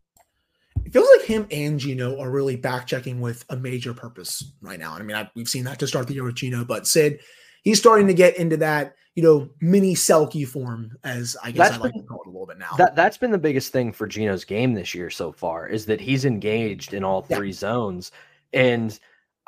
It 0.86 0.94
feels 0.94 1.08
like 1.18 1.28
him 1.28 1.46
and 1.52 1.80
Gino 1.80 2.20
are 2.20 2.32
really 2.32 2.56
back 2.56 2.88
checking 2.88 3.22
with 3.22 3.46
a 3.50 3.56
major 3.58 3.94
purpose 3.94 4.54
right 4.62 4.80
now. 4.80 4.94
I 4.96 5.02
mean, 5.04 5.16
I, 5.18 5.30
we've 5.36 5.48
seen 5.50 5.66
that 5.66 5.78
to 5.80 5.88
start 5.88 6.08
the 6.08 6.14
year 6.14 6.24
with 6.24 6.36
Gino, 6.36 6.64
but 6.66 6.88
Sid, 6.88 7.20
he's 7.64 7.78
starting 7.78 8.08
to 8.08 8.14
get 8.14 8.38
into 8.38 8.58
that, 8.58 8.96
you 9.14 9.22
know, 9.22 9.50
mini 9.62 9.94
Selke 9.94 10.48
form, 10.48 10.98
as 11.04 11.36
I 11.44 11.52
guess 11.52 11.70
That's 11.72 11.80
I 11.80 11.84
like 11.84 11.94
been- 11.94 12.02
to 12.04 12.08
call 12.08 12.22
it 12.22 12.28
a 12.28 12.32
little 12.32 12.48
bit 12.48 12.58
now. 12.58 12.76
That 12.78 12.96
that's 12.96 13.18
been 13.18 13.32
the 13.32 13.38
biggest 13.38 13.72
thing 13.74 13.92
for 13.92 14.08
Gino's 14.08 14.46
game 14.46 14.74
this 14.74 14.96
year 14.96 15.10
so 15.10 15.32
far 15.34 15.68
is 15.68 15.86
that 15.88 16.00
he's 16.00 16.24
engaged 16.26 16.94
in 16.94 17.04
all 17.04 17.26
Yeah. 17.30 17.36
three 17.38 17.52
zones. 17.52 18.12
And 18.54 18.98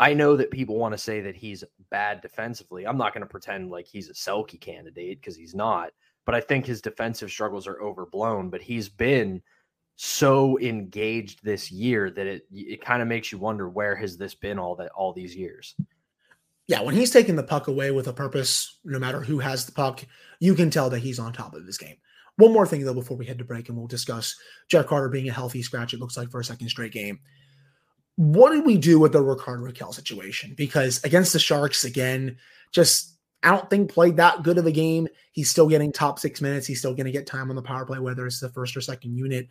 I 0.01 0.13
know 0.15 0.35
that 0.35 0.51
people 0.51 0.77
want 0.77 0.93
to 0.93 0.97
say 0.97 1.21
that 1.21 1.35
he's 1.35 1.63
bad 1.91 2.21
defensively. 2.21 2.87
I'm 2.87 2.97
not 2.97 3.13
going 3.13 3.21
to 3.21 3.29
pretend 3.29 3.69
like 3.69 3.85
he's 3.85 4.09
a 4.09 4.13
Selke 4.13 4.59
candidate 4.59 5.21
because 5.21 5.37
he's 5.37 5.55
not. 5.55 5.91
But 6.25 6.35
I 6.35 6.41
think 6.41 6.65
his 6.65 6.81
defensive 6.81 7.29
struggles 7.29 7.67
are 7.67 7.79
overblown. 7.79 8.49
But 8.49 8.63
he's 8.63 8.89
been 8.89 9.41
so 9.95 10.59
engaged 10.59 11.43
this 11.43 11.71
year 11.71 12.09
that 12.09 12.25
it 12.25 12.47
it 12.51 12.83
kind 12.83 13.03
of 13.03 13.07
makes 13.07 13.31
you 13.31 13.37
wonder 13.37 13.69
where 13.69 13.95
has 13.95 14.17
this 14.17 14.33
been 14.33 14.57
all 14.57 14.75
that 14.77 14.91
all 14.93 15.13
these 15.13 15.35
years. 15.35 15.75
yeah, 16.67 16.81
when 16.81 16.95
he's 16.95 17.11
taking 17.11 17.35
the 17.35 17.43
puck 17.43 17.67
away 17.67 17.91
with 17.91 18.07
a 18.07 18.13
purpose, 18.13 18.79
no 18.83 18.97
matter 18.97 19.21
who 19.21 19.39
has 19.39 19.65
the 19.65 19.71
puck, 19.71 20.05
you 20.39 20.55
can 20.55 20.69
tell 20.69 20.89
that 20.89 20.99
he's 20.99 21.19
on 21.19 21.33
top 21.33 21.53
of 21.53 21.65
his 21.65 21.77
game. 21.77 21.97
One 22.37 22.53
more 22.53 22.65
thing, 22.65 22.85
though, 22.85 22.93
before 22.93 23.17
we 23.17 23.25
head 23.25 23.37
to 23.39 23.43
break, 23.43 23.67
and 23.67 23.77
we'll 23.77 23.87
discuss 23.87 24.35
Jeff 24.69 24.87
Carter 24.87 25.09
being 25.09 25.27
a 25.29 25.33
healthy 25.33 25.61
scratch, 25.61 25.93
it 25.93 25.99
looks 25.99 26.17
like, 26.17 26.31
for 26.31 26.39
a 26.39 26.45
second 26.45 26.69
straight 26.69 26.93
game. 26.93 27.19
What 28.15 28.51
did 28.51 28.65
we 28.65 28.77
do 28.77 28.99
with 28.99 29.13
the 29.13 29.21
Rickard 29.21 29.61
Rakell 29.61 29.93
situation? 29.93 30.53
Because 30.55 31.03
against 31.03 31.33
the 31.33 31.39
Sharks, 31.39 31.83
again, 31.83 32.37
just 32.71 33.17
I 33.43 33.51
don't 33.51 33.69
think 33.69 33.91
played 33.91 34.17
that 34.17 34.43
good 34.43 34.57
of 34.57 34.65
a 34.65 34.71
game. 34.71 35.07
He's 35.31 35.49
still 35.49 35.67
getting 35.67 35.91
top 35.91 36.19
six 36.19 36.41
minutes. 36.41 36.67
He's 36.67 36.79
still 36.79 36.93
going 36.93 37.05
to 37.05 37.11
get 37.11 37.25
time 37.25 37.49
on 37.49 37.55
the 37.55 37.61
power 37.61 37.85
play, 37.85 37.99
whether 37.99 38.25
it's 38.27 38.39
the 38.39 38.49
first 38.49 38.77
or 38.77 38.81
second 38.81 39.15
unit. 39.15 39.47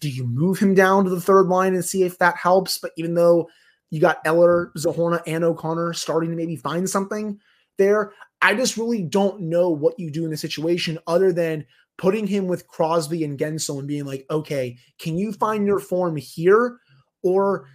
Do 0.00 0.10
you 0.10 0.26
move 0.26 0.58
him 0.58 0.74
down 0.74 1.04
to 1.04 1.10
the 1.10 1.20
third 1.20 1.46
line 1.46 1.74
and 1.74 1.84
see 1.84 2.02
if 2.02 2.18
that 2.18 2.36
helps? 2.36 2.78
But 2.78 2.90
even 2.96 3.14
though 3.14 3.48
you 3.92 4.00
got 4.00 4.22
Eller, 4.24 4.72
Zohorna, 4.76 5.22
and 5.26 5.44
O'Connor 5.44 5.92
starting 5.92 6.30
to 6.30 6.36
maybe 6.36 6.56
find 6.56 6.88
something 6.88 7.38
there. 7.76 8.14
I 8.40 8.54
just 8.54 8.78
really 8.78 9.02
don't 9.02 9.42
know 9.42 9.68
what 9.68 10.00
you 10.00 10.10
do 10.10 10.24
in 10.24 10.30
the 10.30 10.36
situation 10.38 10.98
other 11.06 11.30
than 11.30 11.66
putting 11.98 12.26
him 12.26 12.46
with 12.46 12.66
Crosby 12.66 13.22
and 13.22 13.38
Guentzel 13.38 13.78
and 13.78 13.86
being 13.86 14.06
like, 14.06 14.24
okay, 14.30 14.78
can 14.98 15.18
you 15.18 15.30
find 15.32 15.66
your 15.66 15.78
form 15.78 16.16
here? 16.16 16.78
Or 17.22 17.68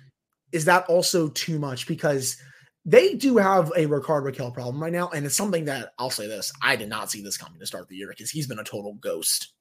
is 0.52 0.66
that 0.66 0.86
also 0.88 1.28
too 1.30 1.60
much? 1.60 1.88
Because 1.88 2.38
they 2.86 3.16
do 3.16 3.38
have 3.38 3.72
a 3.76 3.86
Rickard 3.86 4.24
Rakell 4.24 4.54
problem 4.54 4.82
right 4.82 4.94
now. 4.94 5.10
And 5.10 5.26
it's 5.26 5.36
something 5.36 5.66
that 5.66 5.94
I'll 6.00 6.10
say 6.10 6.28
this 6.28 6.52
I 6.62 6.76
did 6.76 6.90
not 6.90 7.12
see 7.12 7.22
this 7.22 7.38
coming 7.38 7.60
to 7.60 7.66
start 7.66 7.88
the 7.90 7.96
year 7.96 8.08
because 8.10 8.30
he's 8.32 8.48
been 8.48 8.60
a 8.60 8.64
total 8.64 8.94
ghost. 8.96 9.54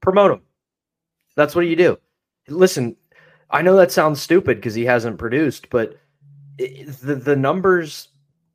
promote 0.00 0.30
him. 0.32 0.42
That's 1.36 1.54
what 1.54 1.66
you 1.66 1.76
do. 1.76 1.98
Listen, 2.48 2.96
I 3.50 3.62
know 3.62 3.76
that 3.76 3.92
sounds 3.92 4.20
stupid 4.20 4.58
because 4.58 4.74
he 4.74 4.84
hasn't 4.84 5.18
produced, 5.18 5.70
but 5.70 5.96
i 6.60 6.84
the 7.02 7.14
the 7.14 7.36
numbers 7.36 8.08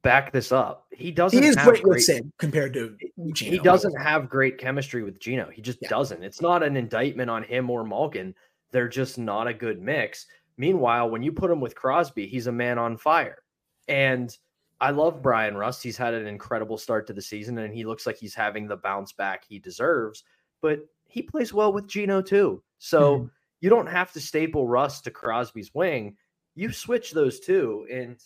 back 0.03 0.31
this 0.33 0.51
up. 0.51 0.87
He 0.91 1.11
doesn't. 1.11 1.41
He 1.41 1.47
is 1.47 1.55
have 1.55 1.65
great 1.65 1.83
with 1.85 2.05
great- 2.05 2.23
compared 2.37 2.73
to 2.73 2.97
Gino. 3.33 3.51
He 3.51 3.57
doesn't 3.59 3.95
have 4.01 4.29
great 4.29 4.57
chemistry 4.57 5.03
with 5.03 5.19
Gino. 5.19 5.49
He 5.49 5.61
just 5.61 5.79
Yeah. 5.81 5.89
doesn't. 5.89 6.23
It's 6.23 6.41
not 6.41 6.63
an 6.63 6.75
indictment 6.75 7.29
on 7.29 7.43
him 7.43 7.69
or 7.69 7.83
Malkin. 7.85 8.35
They're 8.71 8.89
just 8.89 9.17
not 9.17 9.47
a 9.47 9.53
good 9.53 9.81
mix. 9.81 10.25
Meanwhile, 10.57 11.09
when 11.09 11.23
you 11.23 11.31
put 11.31 11.51
him 11.51 11.59
with 11.61 11.75
Crosby, 11.75 12.27
he's 12.27 12.47
a 12.47 12.51
man 12.51 12.77
on 12.77 12.97
fire. 12.97 13.39
And 13.87 14.35
I 14.79 14.91
love 14.91 15.21
Bryan 15.21 15.55
Rust. 15.55 15.81
He's 15.83 15.97
had 15.97 16.13
an 16.13 16.27
incredible 16.27 16.77
start 16.77 17.07
to 17.07 17.13
the 17.13 17.21
season 17.21 17.57
and 17.57 17.73
he 17.73 17.85
looks 17.85 18.05
like 18.05 18.17
he's 18.17 18.35
having 18.35 18.67
the 18.67 18.77
bounce 18.77 19.13
back 19.13 19.43
he 19.47 19.59
deserves, 19.59 20.23
but 20.61 20.79
he 21.05 21.21
plays 21.21 21.53
well 21.53 21.71
with 21.71 21.87
Gino 21.87 22.21
too. 22.21 22.61
So 22.79 23.19
Mhm. 23.19 23.31
you 23.61 23.69
don't 23.69 23.87
have 23.87 24.11
to 24.13 24.19
staple 24.19 24.67
Rust 24.67 25.05
to 25.05 25.11
Crosby's 25.11 25.73
wing. 25.73 26.17
You 26.55 26.71
switch 26.71 27.11
those 27.11 27.39
two 27.39 27.87
and 27.91 28.17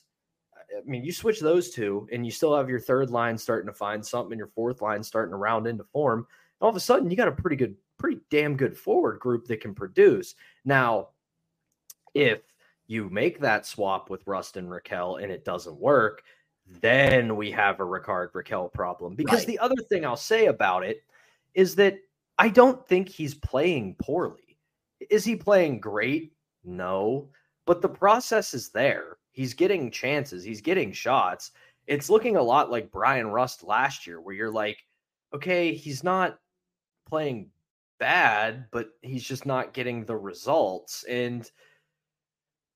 I 0.76 0.82
mean, 0.86 1.04
you 1.06 1.13
switch 1.13 1.40
those 1.40 1.70
two, 1.70 2.10
and 2.12 2.26
you 2.26 2.32
still 2.32 2.56
have 2.56 2.70
your 2.70 2.80
third 2.80 3.10
line 3.10 3.38
starting 3.38 3.68
to 3.68 3.74
find 3.74 4.06
something, 4.06 4.34
and 4.34 4.38
your 4.38 4.50
fourth 4.50 4.82
line 4.82 5.02
starting 5.02 5.32
to 5.32 5.38
round 5.38 5.66
into 5.66 5.86
form. 5.86 6.28
All 6.60 6.70
of 6.70 6.76
a 6.76 6.80
sudden, 6.82 7.10
you 7.10 7.16
got 7.16 7.30
a 7.30 7.32
pretty 7.32 7.56
good, 7.56 7.78
pretty 7.98 8.20
damn 8.30 8.58
good 8.58 8.78
forward 8.78 9.20
group 9.20 9.46
that 9.46 9.62
can 9.62 9.74
produce. 9.74 10.36
Now, 10.66 11.10
if 12.17 12.41
you 12.88 13.10
make 13.10 13.39
that 13.39 13.65
swap 13.65 14.10
with 14.10 14.25
Rust 14.25 14.58
and 14.58 14.69
Rakell 14.69 15.21
and 15.21 15.32
it 15.32 15.45
doesn't 15.45 15.77
work, 15.80 16.23
then 16.65 17.36
we 17.36 17.51
have 17.51 17.80
a 17.80 17.86
Rickard 17.86 18.34
Rakell 18.34 18.73
problem. 18.73 19.15
Because 19.15 19.39
Right. 19.39 19.47
the 19.47 19.60
other 19.60 19.75
thing 19.89 20.06
I'll 20.06 20.15
say 20.17 20.47
about 20.47 20.84
it 20.84 21.03
is 21.53 21.75
that 21.75 21.97
I 22.38 22.49
don't 22.49 22.86
think 22.88 23.10
he's 23.10 23.34
playing 23.36 23.95
poorly. 23.95 24.58
Is 25.10 25.23
he 25.23 25.36
playing 25.36 25.80
great? 25.80 26.34
No, 26.63 27.30
but 27.65 27.82
the 27.82 27.89
process 27.89 28.53
is 28.53 28.69
there. 28.69 29.17
He's 29.32 29.53
getting 29.53 29.91
chances, 29.91 30.43
he's 30.43 30.62
getting 30.62 30.91
shots. 30.91 31.51
It's 31.86 32.10
looking 32.10 32.36
a 32.36 32.41
lot 32.41 32.69
like 32.71 32.91
Bryan 32.91 33.27
Rust 33.27 33.63
last 33.63 34.06
year, 34.08 34.19
where 34.19 34.36
you're 34.36 34.51
like, 34.51 34.84
okay, 35.34 35.73
he's 35.73 36.03
not 36.03 36.39
playing 37.08 37.49
bad, 37.99 38.65
but 38.71 38.89
he's 39.01 39.23
just 39.23 39.45
not 39.45 39.73
getting 39.73 40.03
the 40.03 40.15
results. 40.17 41.03
And 41.03 41.49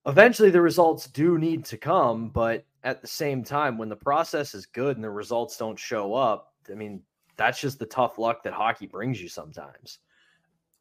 eventually 0.06 0.50
the 0.50 0.62
results 0.62 1.08
do 1.08 1.38
need 1.38 1.66
to 1.66 1.78
come, 1.78 2.30
but 2.30 2.66
at 2.84 3.02
the 3.02 3.08
same 3.08 3.44
time, 3.44 3.78
when 3.78 3.90
the 3.90 3.96
process 3.96 4.56
is 4.56 4.66
good 4.66 4.98
and 4.98 5.04
the 5.04 5.10
results 5.10 5.58
don't 5.58 5.78
show 5.78 6.14
up, 6.14 6.54
I 6.70 6.74
mean, 6.74 7.02
that's 7.38 7.60
just 7.60 7.80
the 7.80 7.86
tough 7.86 8.18
luck 8.18 8.44
that 8.44 8.54
hockey 8.54 8.88
brings 8.88 9.22
you 9.22 9.30
sometimes. 9.30 10.00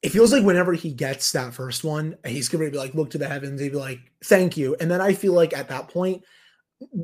It 0.02 0.10
feels 0.10 0.32
like 0.32 0.44
whenever 0.44 0.72
he 0.72 0.92
gets 0.92 1.32
that 1.32 1.52
first 1.52 1.84
one, 1.84 2.16
he's 2.24 2.48
going 2.48 2.64
to 2.64 2.70
be 2.70 2.78
like, 2.78 2.94
look 2.94 3.10
to 3.10 3.18
the 3.18 3.28
heavens. 3.28 3.60
He'd 3.60 3.72
be 3.72 3.78
like, 3.78 4.00
thank 4.24 4.56
you. 4.56 4.74
And 4.80 4.90
then 4.90 5.02
I 5.02 5.12
feel 5.12 5.34
like 5.34 5.52
at 5.52 5.68
that 5.68 5.88
point, 5.88 6.24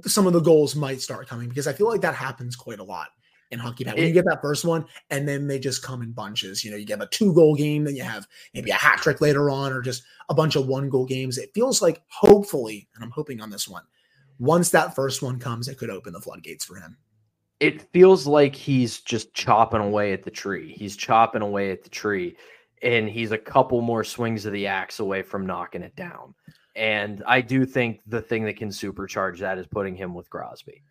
some 0.06 0.26
of 0.26 0.32
the 0.32 0.40
goals 0.40 0.74
might 0.74 1.02
start 1.02 1.28
coming 1.28 1.50
because 1.50 1.66
I 1.66 1.74
feel 1.74 1.88
like 1.88 2.00
that 2.00 2.14
happens 2.14 2.56
quite 2.56 2.78
a 2.78 2.84
lot 2.84 3.08
in 3.50 3.58
hockey. 3.58 3.84
When 3.84 3.98
you 3.98 4.12
get 4.12 4.24
that 4.26 4.42
first 4.42 4.64
one, 4.64 4.84
and 5.10 5.26
then 5.28 5.46
they 5.46 5.58
just 5.58 5.82
come 5.82 6.02
in 6.02 6.12
bunches. 6.12 6.64
You 6.64 6.70
know, 6.70 6.76
you 6.76 6.86
get 6.86 7.02
a 7.02 7.06
two 7.06 7.32
goal 7.32 7.54
game, 7.54 7.84
then 7.84 7.96
you 7.96 8.02
have 8.02 8.26
maybe 8.54 8.70
a 8.70 8.74
hat 8.74 8.98
trick 8.98 9.20
later 9.20 9.50
on, 9.50 9.72
or 9.72 9.80
just 9.80 10.02
a 10.28 10.34
bunch 10.34 10.56
of 10.56 10.66
one 10.66 10.88
goal 10.88 11.06
games. 11.06 11.38
It 11.38 11.50
feels 11.54 11.80
like, 11.80 12.02
hopefully, 12.08 12.88
and 12.94 13.04
I'm 13.04 13.10
hoping 13.10 13.40
on 13.40 13.50
this 13.50 13.68
one, 13.68 13.84
once 14.38 14.70
that 14.70 14.94
first 14.94 15.22
one 15.22 15.38
comes, 15.38 15.68
it 15.68 15.78
could 15.78 15.90
open 15.90 16.12
the 16.12 16.20
floodgates 16.20 16.64
for 16.64 16.76
him. 16.76 16.96
It 17.60 17.90
feels 17.92 18.26
like 18.26 18.54
he's 18.54 19.00
just 19.00 19.32
chopping 19.32 19.80
away 19.80 20.12
at 20.12 20.22
the 20.22 20.30
tree. 20.30 20.74
He's 20.76 20.96
chopping 20.96 21.42
away 21.42 21.70
at 21.70 21.82
the 21.82 21.88
tree, 21.88 22.36
and 22.82 23.08
he's 23.08 23.32
a 23.32 23.38
couple 23.38 23.80
more 23.80 24.04
swings 24.04 24.44
of 24.44 24.52
the 24.52 24.66
axe 24.66 25.00
away 25.00 25.22
from 25.22 25.46
knocking 25.46 25.82
it 25.82 25.96
down. 25.96 26.34
And 26.74 27.22
I 27.26 27.40
do 27.40 27.64
think 27.64 28.00
the 28.06 28.20
thing 28.20 28.44
that 28.44 28.58
can 28.58 28.68
supercharge 28.68 29.38
that 29.38 29.56
is 29.56 29.66
putting 29.66 29.96
him 29.96 30.12
with 30.12 30.28
Crosby. 30.28 30.82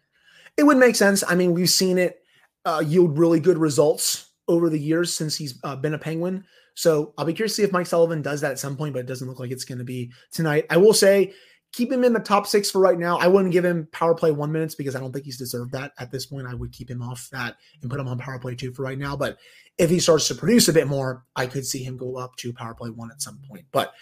It 0.58 0.64
would 0.64 0.78
make 0.78 0.96
sense. 0.96 1.24
I 1.28 1.36
mean, 1.36 1.54
we've 1.54 1.70
seen 1.70 2.00
it 2.00 2.24
uh, 2.66 2.84
yield 2.86 3.18
really 3.18 3.40
good 3.40 3.58
results 3.58 4.32
over 4.48 4.70
the 4.70 4.80
years 4.80 5.14
since 5.14 5.36
he's 5.36 5.60
uh, 5.64 5.76
been 5.76 5.94
a 5.94 6.00
Penguin. 6.00 6.44
So 6.76 7.14
I'll 7.18 7.26
be 7.26 7.34
curious 7.34 7.54
to 7.54 7.62
see 7.62 7.64
if 7.64 7.72
Mike 7.72 7.88
Sullivan 7.88 8.22
does 8.22 8.42
that 8.42 8.52
at 8.52 8.60
some 8.60 8.76
point, 8.76 8.94
but 8.94 9.00
it 9.00 9.06
doesn't 9.06 9.28
look 9.28 9.40
like 9.40 9.52
it's 9.52 9.66
going 9.66 9.78
to 9.78 9.86
be 9.86 10.12
tonight. 10.32 10.66
I 10.70 10.78
will 10.78 10.94
say 10.94 11.34
keep 11.72 11.92
him 11.92 12.04
in 12.04 12.14
the 12.14 12.20
top 12.20 12.48
six 12.48 12.72
for 12.72 12.80
right 12.80 12.98
now. 12.98 13.18
I 13.18 13.28
wouldn't 13.28 13.52
give 13.52 13.66
him 13.66 13.88
power 13.92 14.16
play 14.16 14.32
one 14.32 14.52
minutes 14.52 14.76
because 14.76 14.96
I 14.96 15.00
don't 15.00 15.12
think 15.12 15.26
he's 15.26 15.38
deserved 15.38 15.72
that 15.74 15.94
at 16.00 16.12
this 16.12 16.26
point. 16.26 16.48
I 16.48 16.54
would 16.54 16.72
keep 16.72 16.90
him 16.90 17.02
off 17.02 17.30
that 17.32 17.58
and 17.82 17.90
put 17.90 18.00
him 18.00 18.08
on 18.08 18.18
power 18.18 18.40
play 18.40 18.56
two 18.56 18.74
for 18.74 18.84
right 18.84 18.98
now. 18.98 19.16
But 19.16 19.38
if 19.78 19.90
he 19.90 20.00
starts 20.00 20.28
to 20.30 20.36
produce 20.36 20.68
a 20.68 20.74
bit 20.74 20.88
more, 20.88 21.26
I 21.36 21.48
could 21.48 21.66
see 21.66 21.84
him 21.84 21.98
go 21.98 22.18
up 22.18 22.36
to 22.38 22.54
power 22.54 22.74
play 22.74 22.90
one 22.90 23.12
at 23.12 23.22
some 23.22 23.40
point. 23.50 23.66
But 23.72 23.94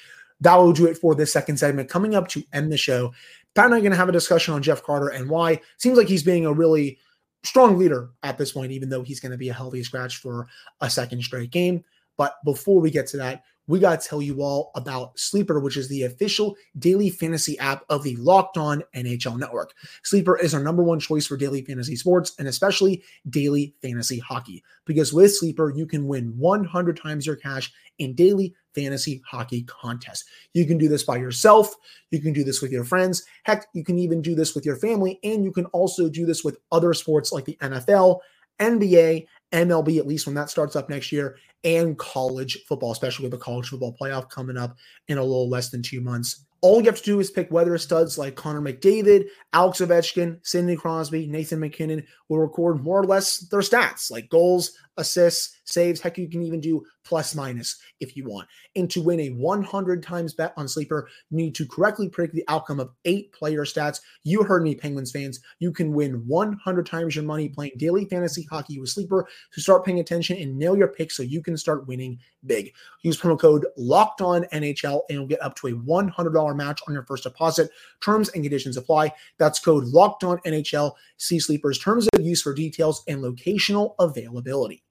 that 0.42 0.56
will 0.56 0.74
do 0.74 0.88
it 0.88 0.98
for 0.98 1.16
this 1.16 1.34
second 1.34 1.58
segment. 1.58 1.90
Coming 1.90 2.16
up 2.16 2.28
to 2.30 2.44
end 2.54 2.72
the 2.72 2.78
show, 2.78 3.14
Pat 3.56 3.66
and 3.66 3.74
I 3.74 3.78
are 3.78 3.82
going 3.82 3.92
to 3.92 3.98
have 3.98 4.10
a 4.10 4.14
discussion 4.14 4.54
on 4.54 4.62
Jeff 4.62 4.84
Carter 4.84 5.10
and 5.10 5.30
why 5.30 5.60
seems 5.78 5.98
like 5.98 6.08
he's 6.08 6.24
being 6.24 6.46
a 6.46 6.54
really 6.54 7.00
strong 7.44 7.78
leader 7.78 8.10
at 8.24 8.38
this 8.38 8.52
point, 8.52 8.72
even 8.72 8.90
though 8.90 9.04
he's 9.04 9.20
going 9.20 9.32
to 9.32 9.38
be 9.38 9.50
a 9.50 9.54
healthy 9.54 9.84
scratch 9.84 10.18
for 10.18 10.48
a 10.82 10.90
second 10.90 11.22
straight 11.24 11.52
game. 11.52 11.84
But 12.18 12.36
before 12.46 12.80
we 12.80 12.92
get 12.92 13.08
to 13.08 13.18
that, 13.18 13.44
we 13.68 13.80
got 13.80 14.02
to 14.02 14.08
tell 14.08 14.22
you 14.22 14.42
all 14.42 14.72
about 14.76 15.18
Sleeper, 15.18 15.60
which 15.60 15.78
is 15.78 15.88
the 15.88 16.04
official 16.04 16.56
daily 16.80 17.10
fantasy 17.10 17.58
app 17.60 17.86
of 17.90 18.04
the 18.04 18.16
Locked 18.18 18.58
On 18.58 18.84
NHL 18.94 19.40
Network. 19.40 19.74
Sleeper 20.04 20.38
is 20.38 20.54
our 20.54 20.62
number 20.62 20.84
one 20.84 21.00
choice 21.00 21.26
for 21.26 21.38
daily 21.38 21.62
fantasy 21.62 21.96
sports 21.96 22.34
and 22.40 22.48
especially 22.48 23.04
daily 23.30 23.74
fantasy 23.82 24.20
hockey. 24.20 24.64
Because 24.86 25.14
with 25.14 25.34
Sleeper, 25.34 25.72
you 25.74 25.86
can 25.86 26.08
win 26.08 26.38
100 26.38 26.98
times 26.98 27.26
your 27.26 27.38
cash 27.38 27.72
in 28.00 28.14
daily 28.16 28.54
fantasy 28.76 29.22
hockey 29.26 29.64
contest. 29.64 30.26
You 30.54 30.66
can 30.66 30.78
do 30.78 30.88
this 30.88 31.04
by 31.04 31.18
yourself. 31.18 31.76
You 32.12 32.22
can 32.22 32.34
do 32.34 32.44
this 32.44 32.62
with 32.62 32.72
your 32.72 32.84
friends. 32.84 33.24
Heck, 33.44 33.68
you 33.74 33.84
can 33.84 34.00
even 34.00 34.22
do 34.22 34.36
this 34.36 34.56
with 34.56 34.66
your 34.66 34.76
family. 34.78 35.20
And 35.24 35.44
you 35.44 35.52
can 35.52 35.66
also 35.68 36.10
do 36.10 36.26
this 36.26 36.44
with 36.44 36.58
other 36.72 36.94
sports 36.94 37.32
like 37.32 37.46
the 37.46 37.58
NFL, 37.62 38.20
NBA, 38.60 39.28
MLB, 39.52 39.98
at 39.98 40.08
least 40.08 40.26
when 40.26 40.36
that 40.36 40.50
starts 40.50 40.76
up 40.76 40.90
next 40.90 41.12
year, 41.12 41.38
and 41.64 41.98
college 41.98 42.64
football, 42.68 42.92
especially 42.92 43.24
with 43.24 43.32
the 43.32 43.38
college 43.38 43.70
football 43.70 43.96
playoff 44.00 44.30
coming 44.30 44.58
up 44.58 44.78
in 45.08 45.18
a 45.18 45.24
little 45.24 45.50
less 45.50 45.70
than 45.70 45.82
two 45.82 46.02
months. 46.02 46.46
All 46.62 46.80
you 46.80 46.86
have 46.86 46.98
to 46.98 47.04
do 47.04 47.20
is 47.20 47.30
pick 47.30 47.52
weather 47.52 47.78
studs 47.78 48.18
like 48.18 48.36
Connor 48.36 48.62
McDavid, 48.62 49.26
Alex 49.52 49.82
Ovechkin, 49.82 50.40
Sidney 50.44 50.78
Crosby, 50.78 51.28
Nathan 51.28 51.60
MacKinnon 51.60 52.06
will 52.30 52.40
record 52.40 52.82
more 52.82 53.02
or 53.02 53.06
less 53.06 53.40
their 53.50 53.60
stats 53.60 54.10
like 54.10 54.30
goals, 54.30 54.72
assists, 54.96 55.60
saves. 55.74 56.00
Heck, 56.00 56.18
you 56.18 56.30
can 56.30 56.44
even 56.44 56.60
do 56.60 56.86
plus 57.04 57.36
minus 57.36 57.78
if 58.00 58.16
you 58.16 58.26
want. 58.26 58.48
And 58.76 58.90
to 58.92 59.02
win 59.02 59.20
a 59.20 59.30
100 59.30 60.04
times 60.04 60.34
bet 60.34 60.54
on 60.56 60.68
Sleeper, 60.68 61.10
you 61.30 61.38
need 61.38 61.56
to 61.56 61.68
correctly 61.68 62.10
predict 62.10 62.36
the 62.36 62.46
outcome 62.48 62.80
of 62.80 62.92
eight 63.06 63.32
player 63.34 63.66
stats. 63.66 64.02
You 64.24 64.44
heard 64.44 64.64
me, 64.64 64.76
Penguins 64.76 65.12
fans. 65.12 65.40
You 65.60 65.72
can 65.72 65.94
win 65.94 66.24
100 66.28 66.86
times 66.86 67.16
your 67.16 67.26
money 67.26 67.50
playing 67.50 67.74
daily 67.78 68.06
fantasy 68.06 68.48
hockey 68.50 68.80
with 68.80 68.90
Sleeper. 68.90 69.28
So 69.52 69.62
start 69.62 69.86
paying 69.86 70.00
attention 70.00 70.38
and 70.38 70.58
nail 70.58 70.78
your 70.78 70.88
picks 70.88 71.18
so 71.18 71.24
you 71.24 71.42
can 71.42 71.58
start 71.58 71.88
winning 71.88 72.20
big. 72.46 72.74
Use 73.02 73.20
promo 73.20 73.40
code 73.40 73.66
Locked 73.78 74.22
On 74.22 74.44
NHL 74.46 75.02
and 75.10 75.18
you'll 75.18 75.28
get 75.28 75.42
up 75.42 75.56
to 75.58 75.68
a 75.68 75.72
$100 75.72 76.56
match 76.56 76.82
on 76.88 76.94
your 76.94 77.04
first 77.04 77.24
deposit. 77.24 77.70
Terms 78.02 78.30
and 78.30 78.44
conditions 78.44 78.78
apply. 78.78 79.14
That's 79.38 79.60
code 79.60 79.86
Locked 79.86 80.24
On 80.24 80.38
NHL. 80.40 80.94
See 81.18 81.40
Sleeper's 81.40 81.80
terms 81.80 82.08
of 82.14 82.22
use 82.22 82.42
for 82.42 82.54
details 82.54 83.04
and 83.08 83.22
locational 83.22 83.96
availability. 84.00 84.84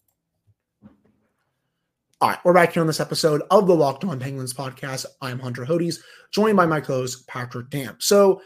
All 2.23 2.29
right, 2.29 2.39
we're 2.45 2.53
back 2.53 2.73
here 2.73 2.81
on 2.81 2.87
this 2.87 3.01
episode 3.01 3.43
of 3.51 3.67
the 3.67 3.75
Locked 3.75 4.05
On 4.05 4.17
Penguins 4.17 4.55
podcast. 4.55 5.07
I'm 5.21 5.41
Hunter 5.41 5.65
Hodes, 5.65 5.99
joined 6.31 6.57
by 6.57 6.67
my 6.67 6.81
co-host 6.81 7.27
Patrick 7.27 7.69
Damp. 7.69 8.01
So 8.01 8.41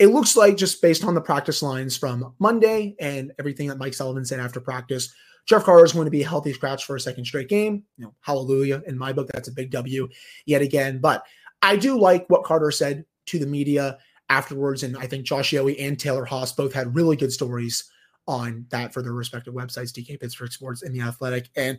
it 0.00 0.08
looks 0.08 0.36
like 0.36 0.56
just 0.56 0.82
based 0.82 1.04
on 1.04 1.14
the 1.14 1.20
practice 1.20 1.62
lines 1.62 1.96
from 1.96 2.34
Monday 2.40 2.96
and 2.98 3.30
everything 3.38 3.68
that 3.68 3.78
Mike 3.78 3.94
Sullivan 3.94 4.24
said 4.24 4.40
after 4.40 4.60
practice, 4.60 5.14
Jeff 5.46 5.62
Carter 5.62 5.84
is 5.84 5.92
going 5.92 6.06
to 6.06 6.10
be 6.10 6.22
a 6.22 6.28
healthy 6.28 6.52
scratch 6.52 6.86
for 6.86 6.96
a 6.96 7.00
second 7.00 7.24
straight 7.24 7.48
game. 7.48 7.84
You 7.98 8.06
know, 8.06 8.14
hallelujah. 8.20 8.82
In 8.88 8.98
my 8.98 9.12
book, 9.12 9.30
that's 9.32 9.46
a 9.46 9.52
big 9.52 9.70
W 9.70 10.08
yet 10.44 10.62
again. 10.62 10.98
But 11.00 11.22
I 11.62 11.76
do 11.76 11.96
like 11.96 12.26
what 12.26 12.42
Carter 12.42 12.72
said 12.72 13.04
to 13.26 13.38
the 13.38 13.46
media 13.46 13.96
afterwards. 14.28 14.82
And 14.82 14.96
I 14.98 15.06
think 15.06 15.24
Josh 15.24 15.52
Yohe 15.52 15.76
and 15.78 16.00
Taylor 16.00 16.26
Haase 16.26 16.56
both 16.56 16.72
had 16.72 16.96
really 16.96 17.14
good 17.14 17.32
stories 17.32 17.88
on 18.26 18.66
that 18.70 18.92
for 18.92 19.02
their 19.02 19.12
respective 19.12 19.54
websites, 19.54 19.92
DK 19.92 20.18
Pittsburgh 20.18 20.50
Sports 20.50 20.82
and 20.82 20.92
The 20.92 21.02
Athletic. 21.02 21.48
And 21.54 21.78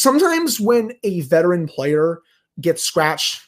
sometimes 0.00 0.58
when 0.58 0.92
a 1.02 1.20
veteran 1.20 1.66
player 1.66 2.22
gets 2.58 2.82
scratched, 2.82 3.42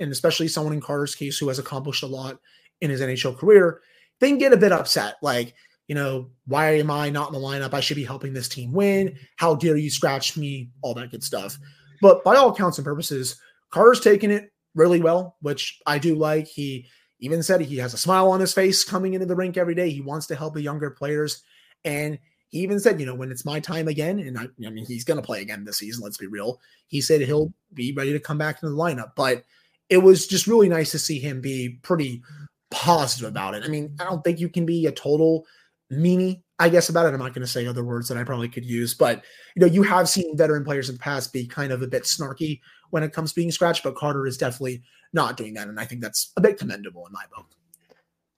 and 0.00 0.10
especially 0.10 0.48
someone 0.48 0.72
in 0.72 0.80
Carter's 0.80 1.14
case 1.14 1.38
who 1.38 1.46
has 1.48 1.60
accomplished 1.60 2.02
a 2.02 2.08
lot 2.08 2.40
in 2.80 2.90
his 2.90 3.00
NHL 3.00 3.38
career, 3.38 3.80
they 4.18 4.28
can 4.28 4.38
get 4.38 4.52
a 4.52 4.56
bit 4.56 4.72
upset. 4.72 5.16
Like, 5.22 5.54
you 5.86 5.94
know, 5.94 6.30
why 6.46 6.78
am 6.78 6.90
I 6.90 7.10
not 7.10 7.28
in 7.28 7.34
the 7.34 7.46
lineup? 7.46 7.74
I 7.74 7.80
should 7.80 7.96
be 7.96 8.04
helping 8.04 8.32
this 8.32 8.48
team 8.48 8.72
win. 8.72 9.16
How 9.36 9.54
dare 9.54 9.76
you 9.76 9.88
scratch 9.88 10.36
me? 10.36 10.70
All 10.82 10.94
that 10.94 11.12
good 11.12 11.22
stuff. 11.22 11.56
But 12.02 12.24
by 12.24 12.34
all 12.34 12.50
accounts 12.50 12.78
and 12.78 12.84
purposes, 12.84 13.40
Carter's 13.70 14.00
taken 14.00 14.32
it 14.32 14.50
really 14.74 15.00
well, 15.00 15.36
which 15.42 15.80
I 15.86 15.98
do 15.98 16.16
like. 16.16 16.48
He 16.48 16.88
even 17.20 17.40
said 17.42 17.60
he 17.60 17.76
has 17.76 17.94
a 17.94 17.98
smile 17.98 18.32
on 18.32 18.40
his 18.40 18.52
face 18.52 18.82
coming 18.82 19.14
into 19.14 19.26
the 19.26 19.36
rink 19.36 19.56
every 19.56 19.76
day. 19.76 19.90
He 19.90 20.00
wants 20.00 20.26
to 20.26 20.34
help 20.34 20.54
the 20.54 20.62
younger 20.62 20.90
players. 20.90 21.42
And 21.84 22.18
he 22.54 22.60
even 22.60 22.78
said, 22.78 23.00
you 23.00 23.06
know, 23.06 23.16
when 23.16 23.32
it's 23.32 23.44
my 23.44 23.58
time 23.58 23.88
again, 23.88 24.20
and 24.20 24.38
I, 24.38 24.44
I 24.64 24.70
mean, 24.70 24.86
he's 24.86 25.02
going 25.02 25.16
to 25.16 25.26
play 25.26 25.42
again 25.42 25.64
this 25.64 25.78
season, 25.78 26.04
let's 26.04 26.18
be 26.18 26.28
real. 26.28 26.60
He 26.86 27.00
said 27.00 27.20
he'll 27.20 27.52
be 27.72 27.92
ready 27.92 28.12
to 28.12 28.20
come 28.20 28.38
back 28.38 28.62
into 28.62 28.72
the 28.72 28.80
lineup. 28.80 29.16
But 29.16 29.42
it 29.88 29.98
was 29.98 30.28
just 30.28 30.46
really 30.46 30.68
nice 30.68 30.92
to 30.92 31.00
see 31.00 31.18
him 31.18 31.40
be 31.40 31.80
pretty 31.82 32.22
positive 32.70 33.28
about 33.28 33.56
it. 33.56 33.64
I 33.64 33.66
mean, 33.66 33.96
I 33.98 34.04
don't 34.04 34.22
think 34.22 34.38
you 34.38 34.48
can 34.48 34.64
be 34.64 34.86
a 34.86 34.92
total 34.92 35.44
meanie, 35.92 36.42
I 36.60 36.68
guess, 36.68 36.90
about 36.90 37.06
it. 37.06 37.12
I'm 37.12 37.18
not 37.18 37.34
going 37.34 37.44
to 37.44 37.52
say 37.52 37.66
other 37.66 37.82
words 37.82 38.06
that 38.06 38.18
I 38.18 38.22
probably 38.22 38.48
could 38.48 38.64
use, 38.64 38.94
but, 38.94 39.24
you 39.56 39.60
know, 39.60 39.66
you 39.66 39.82
have 39.82 40.08
seen 40.08 40.36
veteran 40.36 40.64
players 40.64 40.88
in 40.88 40.94
the 40.94 41.00
past 41.00 41.32
be 41.32 41.48
kind 41.48 41.72
of 41.72 41.82
a 41.82 41.88
bit 41.88 42.04
snarky 42.04 42.60
when 42.90 43.02
it 43.02 43.12
comes 43.12 43.32
to 43.32 43.34
being 43.34 43.50
scratched, 43.50 43.82
but 43.82 43.96
Carter 43.96 44.28
is 44.28 44.38
definitely 44.38 44.80
not 45.12 45.36
doing 45.36 45.54
that. 45.54 45.66
And 45.66 45.80
I 45.80 45.86
think 45.86 46.02
that's 46.02 46.30
a 46.36 46.40
bit 46.40 46.56
commendable 46.56 47.04
in 47.04 47.12
my 47.12 47.24
book. 47.34 47.50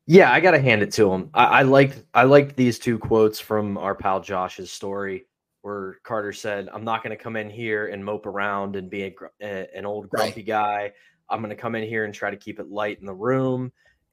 Yeah, 0.08 0.32
I 0.32 0.38
gotta 0.38 0.60
hand 0.60 0.82
it 0.82 0.92
to 0.92 1.12
him. 1.12 1.30
I, 1.34 1.44
I 1.44 1.62
liked 1.62 2.04
I 2.14 2.22
liked 2.22 2.56
these 2.56 2.78
two 2.78 2.96
quotes 2.96 3.40
from 3.40 3.76
our 3.76 3.94
pal 3.94 4.20
Josh's 4.20 4.70
story, 4.70 5.26
where 5.62 5.96
Carter 6.04 6.32
said, 6.32 6.68
"I'm 6.72 6.84
not 6.84 7.02
gonna 7.02 7.16
come 7.16 7.34
in 7.34 7.50
here 7.50 7.88
and 7.88 8.04
mope 8.04 8.26
around 8.26 8.76
and 8.76 8.88
be 8.88 9.02
a, 9.04 9.14
a, 9.42 9.66
an 9.76 9.84
old 9.84 10.08
grumpy 10.08 10.40
right. 10.40 10.46
guy. 10.46 10.92
I'm 11.28 11.40
gonna 11.40 11.56
come 11.56 11.74
in 11.74 11.88
here 11.88 12.04
and 12.04 12.14
try 12.14 12.30
to 12.30 12.36
keep 12.36 12.60
it 12.60 12.70
light 12.70 13.00
in 13.00 13.06
the 13.06 13.14
room." 13.14 13.72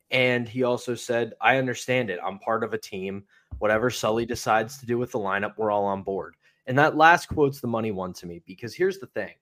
And 0.09 0.49
he 0.49 0.63
also 0.63 0.95
said, 0.95 1.33
"I 1.41 1.57
understand 1.57 2.09
it. 2.09 2.19
I'm 2.25 2.39
part 2.39 2.63
of 2.63 2.73
a 2.73 2.77
team. 2.77 3.23
Whatever 3.59 3.91
Sully 3.91 4.25
decides 4.25 4.79
to 4.79 4.87
do 4.87 4.97
with 4.97 5.11
the 5.11 5.19
lineup, 5.19 5.53
we're 5.57 5.71
all 5.71 5.85
on 5.85 6.01
board." 6.01 6.35
And 6.65 6.77
that 6.79 6.97
last 6.97 7.27
quote's 7.27 7.59
the 7.59 7.67
money 7.67 7.91
one 7.91 8.13
to 8.13 8.25
me 8.25 8.41
because 8.47 8.73
here's 8.73 8.97
the 8.97 9.07
thing: 9.07 9.33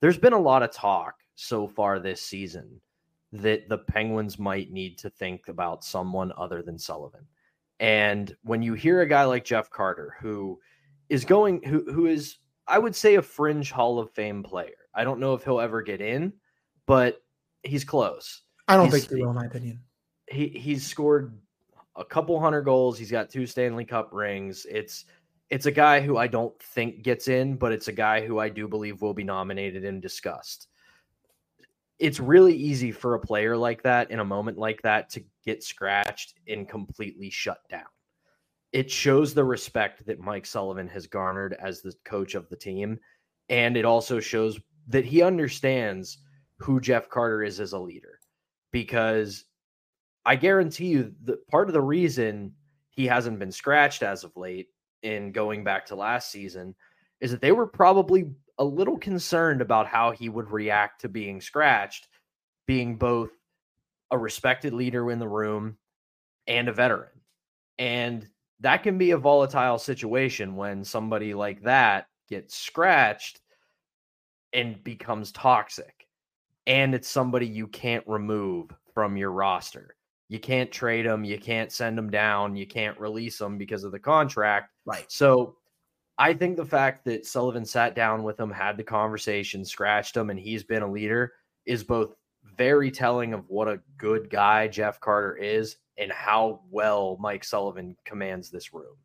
there's 0.00 0.18
been 0.18 0.32
a 0.32 0.38
lot 0.38 0.64
of 0.64 0.72
talk 0.72 1.14
so 1.36 1.68
far 1.68 2.00
this 2.00 2.20
season 2.20 2.80
that 3.32 3.68
the 3.68 3.78
Penguins 3.78 4.38
might 4.38 4.70
need 4.70 4.98
to 4.98 5.10
think 5.10 5.48
about 5.48 5.84
someone 5.84 6.32
other 6.36 6.62
than 6.62 6.78
Sullivan. 6.78 7.26
And 7.80 8.34
when 8.42 8.62
you 8.62 8.74
hear 8.74 9.02
a 9.02 9.06
guy 9.06 9.24
like 9.24 9.44
Jeff 9.44 9.70
Carter, 9.70 10.16
who 10.20 10.58
is 11.08 11.24
going, 11.24 11.62
who 11.62 11.90
who 11.92 12.06
is, 12.06 12.38
I 12.66 12.78
would 12.78 12.96
say, 12.96 13.16
a 13.16 13.22
fringe 13.22 13.70
Hall 13.70 13.98
of 13.98 14.10
Fame 14.10 14.42
player. 14.42 14.74
I 14.94 15.04
don't 15.04 15.20
know 15.20 15.34
if 15.34 15.44
he'll 15.44 15.60
ever 15.60 15.82
get 15.82 16.00
in, 16.00 16.32
but 16.86 17.22
he's 17.62 17.84
close. 17.84 18.42
I 18.66 18.76
don't 18.76 18.86
he's, 18.86 19.06
think 19.06 19.10
he 19.10 19.22
will, 19.22 19.30
in 19.30 19.36
my 19.36 19.46
opinion. 19.46 19.80
he 20.26 20.48
he's 20.48 20.86
scored 20.86 21.38
a 21.96 22.04
couple 22.04 22.38
hundred 22.40 22.62
goals. 22.62 22.98
He's 22.98 23.10
got 23.10 23.30
two 23.30 23.46
Stanley 23.46 23.84
Cup 23.84 24.10
rings. 24.12 24.66
It's 24.70 25.04
it's 25.50 25.66
a 25.66 25.72
guy 25.72 26.00
who 26.00 26.16
I 26.16 26.26
don't 26.26 26.58
think 26.60 27.02
gets 27.02 27.28
in, 27.28 27.56
but 27.56 27.72
it's 27.72 27.88
a 27.88 27.92
guy 27.92 28.26
who 28.26 28.38
I 28.38 28.48
do 28.48 28.68
believe 28.68 29.02
will 29.02 29.14
be 29.14 29.24
nominated 29.24 29.84
and 29.84 30.02
discussed. 30.02 30.67
It's 31.98 32.20
really 32.20 32.54
easy 32.54 32.92
for 32.92 33.14
a 33.14 33.20
player 33.20 33.56
like 33.56 33.82
that 33.82 34.10
in 34.10 34.20
a 34.20 34.24
moment 34.24 34.58
like 34.58 34.80
that 34.82 35.10
to 35.10 35.24
get 35.44 35.64
scratched 35.64 36.34
and 36.46 36.68
completely 36.68 37.30
shut 37.30 37.60
down. 37.68 37.86
It 38.72 38.90
shows 38.90 39.34
the 39.34 39.44
respect 39.44 40.06
that 40.06 40.20
Mike 40.20 40.46
Sullivan 40.46 40.88
has 40.88 41.06
garnered 41.06 41.56
as 41.60 41.80
the 41.80 41.94
coach 42.04 42.34
of 42.34 42.48
the 42.48 42.56
team. 42.56 42.98
And 43.48 43.76
it 43.76 43.84
also 43.84 44.20
shows 44.20 44.60
that 44.88 45.04
he 45.04 45.22
understands 45.22 46.18
who 46.58 46.80
Jeff 46.80 47.08
Carter 47.08 47.42
is 47.42 47.60
as 47.60 47.72
a 47.72 47.78
leader 47.78 48.20
because 48.72 49.44
I 50.24 50.36
guarantee 50.36 50.88
you 50.88 51.14
that 51.24 51.46
part 51.48 51.68
of 51.68 51.72
the 51.72 51.80
reason 51.80 52.52
he 52.90 53.06
hasn't 53.06 53.38
been 53.38 53.52
scratched 53.52 54.02
as 54.02 54.24
of 54.24 54.36
late 54.36 54.68
in 55.02 55.32
going 55.32 55.64
back 55.64 55.86
to 55.86 55.94
last 55.94 56.30
season 56.30 56.74
is 57.20 57.30
that 57.30 57.40
they 57.40 57.52
were 57.52 57.66
probably 57.66 58.32
a 58.58 58.64
little 58.64 58.98
concerned 58.98 59.60
about 59.60 59.86
how 59.86 60.10
he 60.10 60.28
would 60.28 60.50
react 60.50 61.00
to 61.02 61.08
being 61.08 61.40
scratched, 61.40 62.08
being 62.66 62.96
both 62.96 63.30
a 64.10 64.18
respected 64.18 64.72
leader 64.72 65.10
in 65.10 65.18
the 65.18 65.28
room 65.28 65.76
and 66.46 66.68
a 66.68 66.72
veteran. 66.72 67.10
And 67.78 68.26
that 68.60 68.82
can 68.82 68.98
be 68.98 69.12
a 69.12 69.18
volatile 69.18 69.78
situation 69.78 70.56
when 70.56 70.82
somebody 70.84 71.34
like 71.34 71.62
that 71.62 72.06
gets 72.28 72.56
scratched 72.56 73.40
and 74.52 74.82
becomes 74.82 75.30
toxic. 75.32 76.06
And 76.66 76.94
it's 76.94 77.08
somebody 77.08 77.46
you 77.46 77.66
can't 77.68 78.06
remove 78.06 78.70
from 78.92 79.16
your 79.16 79.30
roster. 79.30 79.94
You 80.28 80.38
can't 80.38 80.70
trade 80.70 81.06
them. 81.06 81.24
You 81.24 81.38
can't 81.38 81.72
send 81.72 81.96
them 81.96 82.10
down. 82.10 82.56
You 82.56 82.66
can't 82.66 82.98
release 83.00 83.38
them 83.38 83.56
because 83.56 83.84
of 83.84 83.92
the 83.92 83.98
contract. 83.98 84.70
Right. 84.84 85.10
So 85.10 85.56
I 86.18 86.34
think 86.34 86.56
the 86.56 86.64
fact 86.64 87.04
that 87.04 87.26
Sullivan 87.26 87.64
sat 87.64 87.94
down 87.94 88.24
with 88.24 88.40
him, 88.40 88.50
had 88.50 88.76
the 88.76 88.82
conversation, 88.82 89.64
scratched 89.64 90.16
him, 90.16 90.30
and 90.30 90.38
he's 90.38 90.64
been 90.64 90.82
a 90.82 90.90
leader 90.90 91.32
is 91.64 91.84
both 91.84 92.14
very 92.56 92.90
telling 92.90 93.32
of 93.32 93.44
what 93.48 93.68
a 93.68 93.80
good 93.96 94.28
guy 94.28 94.66
Jeff 94.66 95.00
Carter 95.00 95.36
is 95.36 95.76
and 95.96 96.10
how 96.10 96.60
well 96.70 97.16
Mike 97.20 97.44
Sullivan 97.44 97.96
commands 98.04 98.50
this 98.50 98.74
room. 98.74 98.96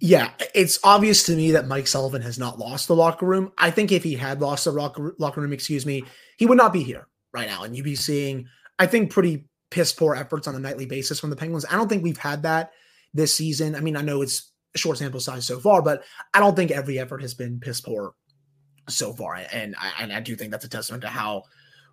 Yeah, 0.00 0.30
it's 0.54 0.78
obvious 0.84 1.24
to 1.26 1.36
me 1.36 1.52
that 1.52 1.68
Mike 1.68 1.86
Sullivan 1.86 2.22
has 2.22 2.38
not 2.38 2.58
lost 2.58 2.88
the 2.88 2.96
locker 2.96 3.26
room. 3.26 3.52
I 3.58 3.70
think 3.70 3.90
if 3.90 4.02
he 4.02 4.14
had 4.14 4.40
lost 4.40 4.64
the 4.64 4.72
locker, 4.72 5.14
locker 5.18 5.40
room, 5.40 5.52
excuse 5.52 5.86
me, 5.86 6.04
he 6.36 6.46
would 6.46 6.58
not 6.58 6.72
be 6.72 6.82
here 6.82 7.06
right 7.32 7.48
now. 7.48 7.62
And 7.62 7.76
you'd 7.76 7.84
be 7.84 7.94
seeing, 7.94 8.46
I 8.78 8.86
think, 8.86 9.10
pretty 9.10 9.46
piss 9.70 9.92
poor 9.92 10.14
efforts 10.14 10.46
on 10.46 10.54
a 10.54 10.60
nightly 10.60 10.86
basis 10.86 11.18
from 11.18 11.30
the 11.30 11.36
Penguins. 11.36 11.64
I 11.68 11.76
don't 11.76 11.88
think 11.88 12.02
we've 12.02 12.18
had 12.18 12.42
that 12.42 12.72
this 13.14 13.34
season. 13.34 13.74
I 13.74 13.80
mean, 13.80 13.96
I 13.96 14.02
know 14.02 14.22
it's 14.22 14.52
short 14.76 14.98
sample 14.98 15.20
size 15.20 15.46
so 15.46 15.58
far, 15.58 15.82
but 15.82 16.02
I 16.32 16.40
don't 16.40 16.56
think 16.56 16.70
every 16.70 16.98
effort 16.98 17.22
has 17.22 17.34
been 17.34 17.60
piss 17.60 17.80
poor 17.80 18.14
so 18.88 19.12
far. 19.12 19.34
And 19.52 19.74
I, 19.78 19.92
and 20.00 20.12
I 20.12 20.20
do 20.20 20.36
think 20.36 20.50
that's 20.50 20.64
a 20.64 20.68
testament 20.68 21.02
to 21.02 21.08
how 21.08 21.44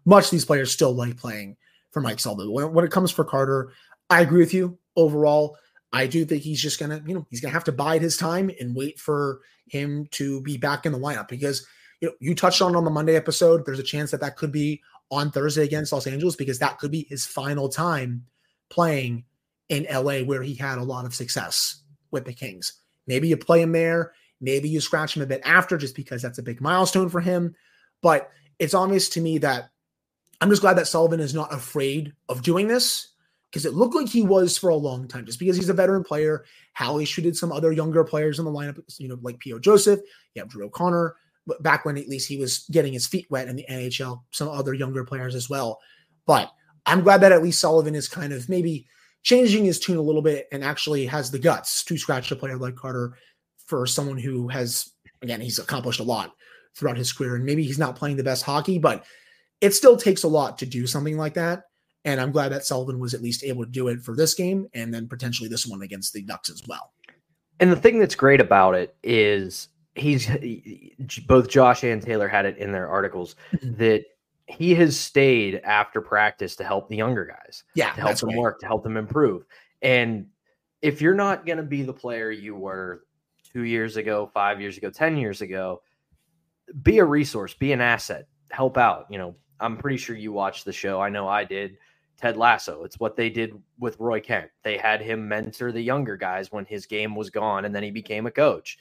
much 0.06 0.30
these 0.30 0.46
players 0.46 0.72
still 0.72 0.94
like 0.94 1.18
playing 1.18 1.58
for 1.92 2.02
Mike 2.02 2.20
Sullivan. 2.20 2.52
When, 2.52 2.74
when 2.74 2.86
it 2.86 2.92
comes 2.92 3.12
for 3.12 3.24
Carter, 3.24 3.72
I 4.10 4.22
agree 4.22 4.40
with 4.40 4.54
you 4.54 4.78
overall. 4.96 5.58
I 5.94 6.08
do 6.08 6.26
think 6.26 6.44
he's 6.44 6.62
just 6.62 6.80
gonna, 6.80 7.02
you 7.06 7.14
know, 7.14 7.28
he's 7.30 7.42
gonna 7.42 7.54
have 7.54 7.66
to 7.66 7.72
bide 7.72 8.02
his 8.02 8.18
time 8.18 8.50
and 8.60 8.76
wait 8.76 9.00
for 9.00 9.42
him 9.68 10.08
to 10.12 10.42
be 10.42 10.58
back 10.58 10.86
in 10.86 10.92
the 10.92 10.98
lineup 10.98 11.28
because 11.28 11.66
you 12.00 12.08
know 12.08 12.14
you 12.20 12.34
touched 12.34 12.62
on 12.62 12.76
on 12.76 12.86
the 12.86 12.90
Monday 12.90 13.16
episode. 13.16 13.66
There's 13.66 13.80
a 13.80 13.84
chance 13.84 14.12
that 14.12 14.22
that 14.22 14.38
could 14.38 14.52
be 14.52 14.82
on 15.12 15.32
Thursday 15.32 15.64
against 15.64 15.92
Los 15.92 16.08
Angeles 16.08 16.36
because 16.36 16.60
that 16.60 16.80
could 16.80 16.92
be 16.92 17.06
his 17.10 17.26
final 17.26 17.68
time 17.68 18.26
playing 18.70 19.26
in 19.68 19.86
LA 19.92 20.20
where 20.20 20.42
he 20.42 20.56
had 20.56 20.78
a 20.78 20.84
lot 20.84 21.06
of 21.06 21.14
success 21.14 21.82
with 22.12 22.26
the 22.26 22.34
Kings. 22.34 22.74
Maybe 23.08 23.28
you 23.28 23.38
play 23.38 23.62
him 23.62 23.72
there, 23.72 24.14
maybe 24.40 24.70
you 24.70 24.82
scratch 24.82 25.16
him 25.16 25.24
a 25.24 25.28
bit 25.28 25.42
after 25.44 25.78
just 25.78 25.96
because 25.96 26.22
that's 26.22 26.38
a 26.38 26.44
big 26.44 26.62
milestone 26.62 27.10
for 27.10 27.22
him. 27.22 27.56
But 28.02 28.30
it's 28.60 28.74
obvious 28.74 29.10
to 29.10 29.22
me 29.22 29.38
that 29.40 29.70
I'm 30.40 30.50
just 30.50 30.62
glad 30.62 30.78
that 30.78 30.88
Sullivan 30.88 31.20
is 31.20 31.34
not 31.34 31.54
afraid 31.54 32.14
of 32.30 32.42
doing 32.42 32.68
this 32.68 33.10
because 33.52 33.66
it 33.66 33.74
looked 33.74 33.96
like 33.96 34.08
he 34.10 34.24
was 34.24 34.58
for 34.58 34.70
a 34.70 34.76
long 34.76 35.08
time 35.08 35.26
just 35.26 35.40
because 35.40 35.56
he's 35.56 35.70
a 35.70 35.74
veteran 35.74 36.04
player. 36.04 36.46
Hally 36.74 37.06
treated 37.06 37.36
some 37.36 37.52
other 37.52 37.72
younger 37.72 38.04
players 38.04 38.40
in 38.40 38.46
the 38.46 38.52
lineup, 38.52 38.80
you 38.98 39.08
know, 39.08 39.20
like 39.22 39.40
P.O. 39.40 39.60
Joseph, 39.60 40.00
you 40.34 40.42
have 40.42 40.50
Drew 40.50 40.66
O'Connor, 40.66 41.16
but 41.46 41.62
back 41.62 41.86
when 41.86 41.98
at 41.98 42.08
least 42.08 42.30
he 42.30 42.38
was 42.38 42.66
getting 42.72 42.94
his 42.94 43.08
feet 43.08 43.28
wet 43.30 43.48
in 43.48 43.56
the 43.56 43.66
NHL, 43.70 44.22
some 44.32 44.48
other 44.48 44.74
younger 44.74 45.04
players 45.04 45.36
as 45.36 45.50
well. 45.50 45.80
But 46.26 46.52
I'm 46.86 47.02
glad 47.02 47.22
that 47.22 47.32
at 47.32 47.44
least 47.44 47.60
Sullivan 47.60 47.94
is 47.94 48.08
kind 48.08 48.32
of 48.34 48.48
maybe 48.48 48.88
changing 49.24 49.66
his 49.66 49.80
tune 49.80 49.98
a 49.98 50.02
little 50.02 50.22
bit 50.22 50.48
and 50.52 50.64
actually 50.64 51.06
has 51.06 51.32
the 51.32 51.40
guts 51.40 51.84
to 51.86 51.98
scratch 51.98 52.32
a 52.32 52.36
player 52.36 52.58
like 52.58 52.76
Carter 52.76 53.18
for 53.68 53.86
someone 53.86 54.18
who 54.18 54.48
has, 54.48 54.92
again, 55.22 55.42
he's 55.42 55.60
accomplished 55.60 56.00
a 56.00 56.04
lot 56.04 56.34
throughout 56.76 56.98
his 56.98 57.14
career. 57.14 57.36
And 57.36 57.46
maybe 57.46 57.64
he's 57.64 57.80
not 57.80 57.96
playing 57.96 58.18
the 58.18 58.24
best 58.24 58.44
hockey, 58.44 58.80
but 58.80 59.06
it 59.62 59.74
still 59.74 59.96
takes 59.96 60.24
a 60.24 60.28
lot 60.28 60.58
to 60.60 60.66
do 60.66 60.88
something 60.88 61.18
like 61.18 61.36
that. 61.36 61.64
And 62.04 62.20
I'm 62.20 62.32
glad 62.32 62.50
that 62.52 62.66
Sullivan 62.66 63.00
was 63.00 63.14
at 63.14 63.22
least 63.22 63.44
able 63.44 63.64
to 63.64 63.70
do 63.70 63.88
it 63.88 64.02
for 64.02 64.16
this 64.16 64.34
game 64.34 64.68
and 64.74 64.94
then 64.94 65.08
potentially 65.08 65.48
this 65.48 65.68
one 65.68 65.84
against 65.84 66.14
the 66.14 66.24
Ducks 66.24 66.50
as 66.50 66.64
well. 66.68 66.92
And 67.60 67.72
the 67.72 67.76
thing 67.76 68.00
that's 68.00 68.16
great 68.16 68.42
about 68.42 68.74
it 68.74 68.96
is 69.04 69.70
he's 69.94 70.28
both 71.28 71.48
Josh 71.48 71.84
and 71.84 72.02
Taylor 72.02 72.28
had 72.28 72.46
it 72.46 72.58
in 72.58 72.72
their 72.72 72.90
articles 72.90 73.36
mm-hmm. 73.54 73.76
that 73.76 74.06
he 74.48 74.76
has 74.76 75.00
stayed 75.00 75.62
after 75.64 76.02
practice 76.02 76.56
to 76.58 76.64
help 76.64 76.90
the 76.90 76.96
younger 76.96 77.26
guys. 77.26 77.64
Yeah. 77.76 77.94
To 77.94 78.02
help 78.02 78.18
them 78.18 78.36
work, 78.36 78.60
to 78.60 78.66
help 78.66 78.84
them 78.84 78.98
improve. 78.98 79.46
And 79.82 80.28
if 80.82 81.02
you're 81.02 81.16
not 81.16 81.46
going 81.46 81.58
to 81.58 81.64
be 81.64 81.84
the 81.84 81.94
player 81.94 82.32
you 82.32 82.56
were 82.56 83.04
two 83.52 83.64
years 83.64 83.98
ago, 83.98 84.30
five 84.34 84.60
years 84.60 84.78
ago, 84.78 84.90
10 84.90 85.18
years 85.18 85.42
ago, 85.42 85.82
be 86.82 87.00
a 87.00 87.06
resource, 87.06 87.54
be 87.54 87.72
an 87.72 87.82
asset, 87.82 88.28
help 88.50 88.78
out. 88.78 89.08
You 89.10 89.18
know, 89.18 89.36
I'm 89.60 89.78
pretty 89.78 89.98
sure 89.98 90.16
you 90.16 90.32
watched 90.32 90.66
the 90.66 90.74
show. 90.74 91.00
I 91.02 91.10
know 91.10 91.28
I 91.28 91.44
did. 91.44 91.78
Ted 92.18 92.38
Lasso. 92.38 92.84
It's 92.84 93.00
what 93.00 93.16
they 93.16 93.30
did 93.30 93.54
with 93.80 94.00
Roy 94.00 94.20
Kent. 94.20 94.52
They 94.64 94.78
had 94.78 95.02
him 95.02 95.28
mentor 95.28 95.72
the 95.72 95.82
younger 95.82 96.18
guys 96.18 96.52
when 96.52 96.66
his 96.66 96.86
game 96.86 97.16
was 97.16 97.30
gone, 97.30 97.66
and 97.66 97.74
then 97.74 97.84
he 97.84 97.92
became 97.92 98.28
a 98.28 98.32
coach. 98.32 98.78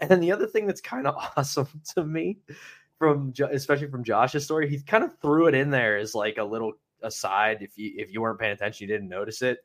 And 0.00 0.10
then 0.10 0.20
the 0.20 0.32
other 0.32 0.46
thing 0.46 0.66
that's 0.66 0.80
kind 0.80 1.06
of 1.06 1.16
awesome 1.36 1.68
to 1.94 2.04
me 2.04 2.38
from 3.12 3.32
especially 3.52 3.90
from 3.90 4.04
Josh's 4.04 4.44
story, 4.44 4.68
he 4.68 4.80
kind 4.80 5.04
of 5.04 5.18
threw 5.20 5.46
it 5.46 5.54
in 5.54 5.70
there 5.70 5.96
as 5.96 6.14
like 6.14 6.38
a 6.38 6.44
little 6.44 6.72
aside. 7.02 7.58
If 7.60 7.76
you 7.76 7.92
if 7.96 8.12
you 8.12 8.20
weren't 8.20 8.38
paying 8.38 8.52
attention, 8.52 8.88
you 8.88 8.94
didn't 8.94 9.08
notice 9.08 9.42
it. 9.42 9.58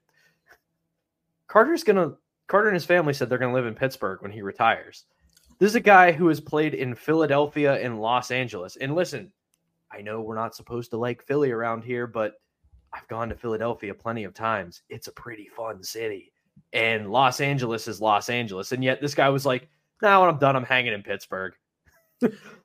Carter's 1.47 1.84
gonna 1.84 2.13
Carter 2.47 2.69
and 2.69 2.75
his 2.75 2.86
family 2.86 3.13
said 3.13 3.30
they're 3.30 3.38
gonna 3.38 3.54
live 3.54 3.65
in 3.65 3.75
Pittsburgh 3.75 4.21
when 4.21 4.32
he 4.32 4.41
retires. 4.41 5.06
This 5.60 5.71
is 5.71 5.75
a 5.75 5.82
guy 5.82 6.12
who 6.12 6.28
has 6.30 6.39
played 6.39 6.73
in 6.73 6.95
Philadelphia 6.95 7.75
and 7.84 8.02
Los 8.02 8.32
Angeles. 8.32 8.78
And 8.78 8.95
listen, 8.95 9.32
I 9.91 10.02
know 10.02 10.21
we're 10.21 10.36
not 10.36 10.56
supposed 10.56 10.91
to 10.91 10.97
like 10.97 11.25
Philly 11.25 11.52
around 11.52 11.84
here, 11.84 12.08
but 12.08 12.36
I've 12.93 13.08
gone 13.08 13.30
to 13.30 13.36
Philadelphia 13.36 13.93
plenty 13.93 14.23
of 14.23 14.34
times. 14.34 14.84
It's 14.89 15.08
a 15.08 15.12
pretty 15.12 15.47
fun 15.47 15.84
city. 15.84 16.32
And 16.73 17.12
Los 17.12 17.41
Angeles 17.41 17.88
is 17.88 18.02
Los 18.02 18.30
Angeles. 18.30 18.71
And 18.71 18.84
yet 18.84 19.02
this 19.02 19.15
guy 19.15 19.30
was 19.30 19.45
like, 19.45 19.67
now 20.02 20.21
when 20.21 20.30
I'm 20.30 20.39
done, 20.39 20.56
I'm 20.56 20.63
hanging 20.63 20.93
in 20.93 21.04
Pittsburgh. 21.04 21.54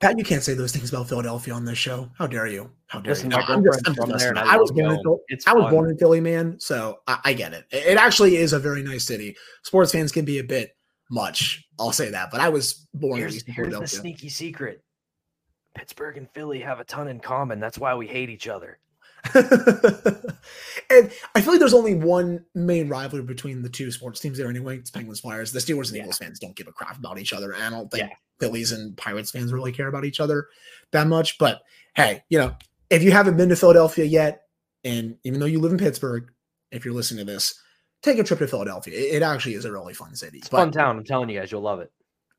Pat, 0.00 0.18
you 0.18 0.24
can't 0.24 0.42
say 0.42 0.54
those 0.54 0.72
things 0.72 0.90
about 0.90 1.08
Philadelphia 1.08 1.54
on 1.54 1.64
this 1.64 1.78
show. 1.78 2.10
How 2.18 2.26
dare 2.26 2.46
you? 2.46 2.70
How 2.86 3.00
dare 3.00 3.12
Listen, 3.12 3.30
you? 3.30 3.36
My 3.36 3.46
girlfriend's 3.46 3.98
from 3.98 4.10
there, 4.10 4.36
I, 4.36 4.54
I 4.54 4.56
was 4.56 4.72
born 4.72 4.92
in 4.92 5.02
Philly. 5.02 5.18
I 5.46 5.54
was 5.54 5.70
born 5.70 5.90
in 5.90 5.98
Philly, 5.98 6.20
man. 6.20 6.58
So 6.58 6.98
I, 7.06 7.18
I, 7.24 7.32
get 7.34 7.52
it. 7.52 7.66
It 7.70 7.96
actually 7.96 8.36
is 8.36 8.52
a 8.52 8.58
very 8.58 8.82
nice 8.82 9.04
city. 9.04 9.36
Sports 9.62 9.92
fans 9.92 10.12
can 10.12 10.24
be 10.24 10.38
a 10.38 10.44
bit 10.44 10.76
much. 11.10 11.64
I'll 11.78 11.92
say 11.92 12.10
that, 12.10 12.30
but 12.30 12.40
I 12.40 12.48
was 12.48 12.86
born 12.94 13.18
here's, 13.18 13.42
in 13.42 13.52
Here's 13.52 13.78
the 13.78 13.86
sneaky 13.86 14.28
secret: 14.28 14.82
Pittsburgh 15.74 16.16
and 16.16 16.30
Philly 16.30 16.60
have 16.60 16.80
a 16.80 16.84
ton 16.84 17.08
in 17.08 17.20
common. 17.20 17.60
That's 17.60 17.78
why 17.78 17.94
we 17.94 18.06
hate 18.06 18.30
each 18.30 18.48
other. 18.48 18.78
and 19.34 21.10
I 21.34 21.40
feel 21.40 21.52
like 21.52 21.58
there's 21.58 21.72
only 21.72 21.94
one 21.94 22.44
main 22.54 22.88
rivalry 22.88 23.24
between 23.24 23.62
the 23.62 23.70
two 23.70 23.90
sports 23.90 24.20
teams 24.20 24.36
there 24.36 24.50
anyway. 24.50 24.76
It's 24.76 24.90
Penguins 24.90 25.20
Flyers. 25.20 25.50
The 25.50 25.60
Steelers 25.60 25.88
and 25.88 25.96
yeah. 25.96 26.02
Eagles 26.02 26.18
fans 26.18 26.38
don't 26.38 26.54
give 26.54 26.68
a 26.68 26.72
crap 26.72 26.98
about 26.98 27.18
each 27.18 27.32
other. 27.32 27.54
I 27.56 27.70
don't 27.70 27.90
think 27.90 28.10
yeah. 28.10 28.16
Phillies 28.40 28.72
and 28.72 28.96
Pirates 28.96 29.30
fans 29.30 29.52
really 29.52 29.72
care 29.72 29.88
about 29.88 30.04
each 30.04 30.20
other 30.20 30.48
that 30.92 31.06
much. 31.06 31.38
But 31.38 31.62
hey, 31.94 32.22
you 32.28 32.38
know, 32.38 32.56
if 32.90 33.02
you 33.02 33.12
haven't 33.12 33.36
been 33.36 33.48
to 33.48 33.56
Philadelphia 33.56 34.04
yet, 34.04 34.42
and 34.84 35.16
even 35.24 35.40
though 35.40 35.46
you 35.46 35.60
live 35.60 35.72
in 35.72 35.78
Pittsburgh, 35.78 36.30
if 36.70 36.84
you're 36.84 36.94
listening 36.94 37.26
to 37.26 37.32
this, 37.32 37.60
take 38.02 38.18
a 38.18 38.24
trip 38.24 38.38
to 38.40 38.46
Philadelphia. 38.46 38.94
It, 38.94 39.16
it 39.16 39.22
actually 39.22 39.54
is 39.54 39.64
a 39.64 39.72
really 39.72 39.94
fun 39.94 40.14
city. 40.14 40.38
It's 40.38 40.48
but, 40.48 40.58
fun 40.58 40.72
town. 40.72 40.98
I'm 40.98 41.04
telling 41.04 41.28
you 41.28 41.38
guys, 41.38 41.50
you'll 41.50 41.62
love 41.62 41.80
it. 41.80 41.90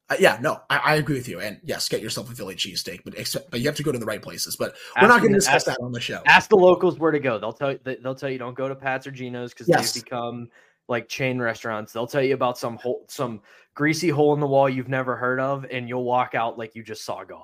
Uh, 0.08 0.16
yeah, 0.20 0.38
no, 0.40 0.62
I, 0.70 0.78
I, 0.78 0.96
agree 0.96 1.16
with 1.16 1.28
you. 1.28 1.40
And 1.40 1.60
yes, 1.64 1.90
get 1.90 2.00
yourself 2.00 2.32
a 2.32 2.36
Philly 2.36 2.54
cheesesteak, 2.54 3.00
but 3.04 3.18
except, 3.18 3.50
but 3.50 3.60
you 3.60 3.66
have 3.66 3.76
to 3.78 3.82
go 3.82 3.92
to 3.92 3.98
the 3.98 4.06
right 4.06 4.22
places. 4.22 4.56
But 4.56 4.76
ask 4.96 5.02
we're 5.02 5.08
not 5.08 5.22
going 5.22 5.34
to 5.34 5.40
discuss 5.40 5.56
ask, 5.56 5.66
that 5.66 5.80
on 5.84 5.92
the 5.92 6.00
show. 6.00 6.22
Ask 6.28 6.50
the 6.50 6.58
locals 6.58 7.00
where 7.00 7.12
to 7.12 7.20
go. 7.20 7.40
They'll 7.40 7.54
tell 7.54 7.72
you. 7.72 7.80
They'll 7.84 8.14
tell 8.14 8.30
you 8.30 8.38
don't 8.38 8.56
go 8.56 8.70
to 8.70 8.76
Pat's 8.76 9.08
or 9.08 9.12
Geno's 9.12 9.52
because 9.52 9.68
yes. 9.68 9.94
they've 9.94 10.04
become 10.04 10.50
like 10.88 11.10
chain 11.10 11.40
restaurants. 11.40 11.94
They'll 11.94 12.08
tell 12.08 12.22
you 12.22 12.34
about 12.34 12.58
some 12.58 12.78
hole, 12.78 13.06
some 13.10 13.42
greasy 13.74 14.10
hole 14.10 14.34
in 14.34 14.40
the 14.40 14.48
wall 14.48 14.70
you've 14.70 14.90
never 14.90 15.16
heard 15.16 15.40
of, 15.40 15.66
and 15.70 15.88
you'll 15.88 16.04
walk 16.04 16.36
out 16.36 16.58
like 16.58 16.76
you 16.76 16.84
just 16.84 17.04
saw 17.04 17.24
God. 17.24 17.42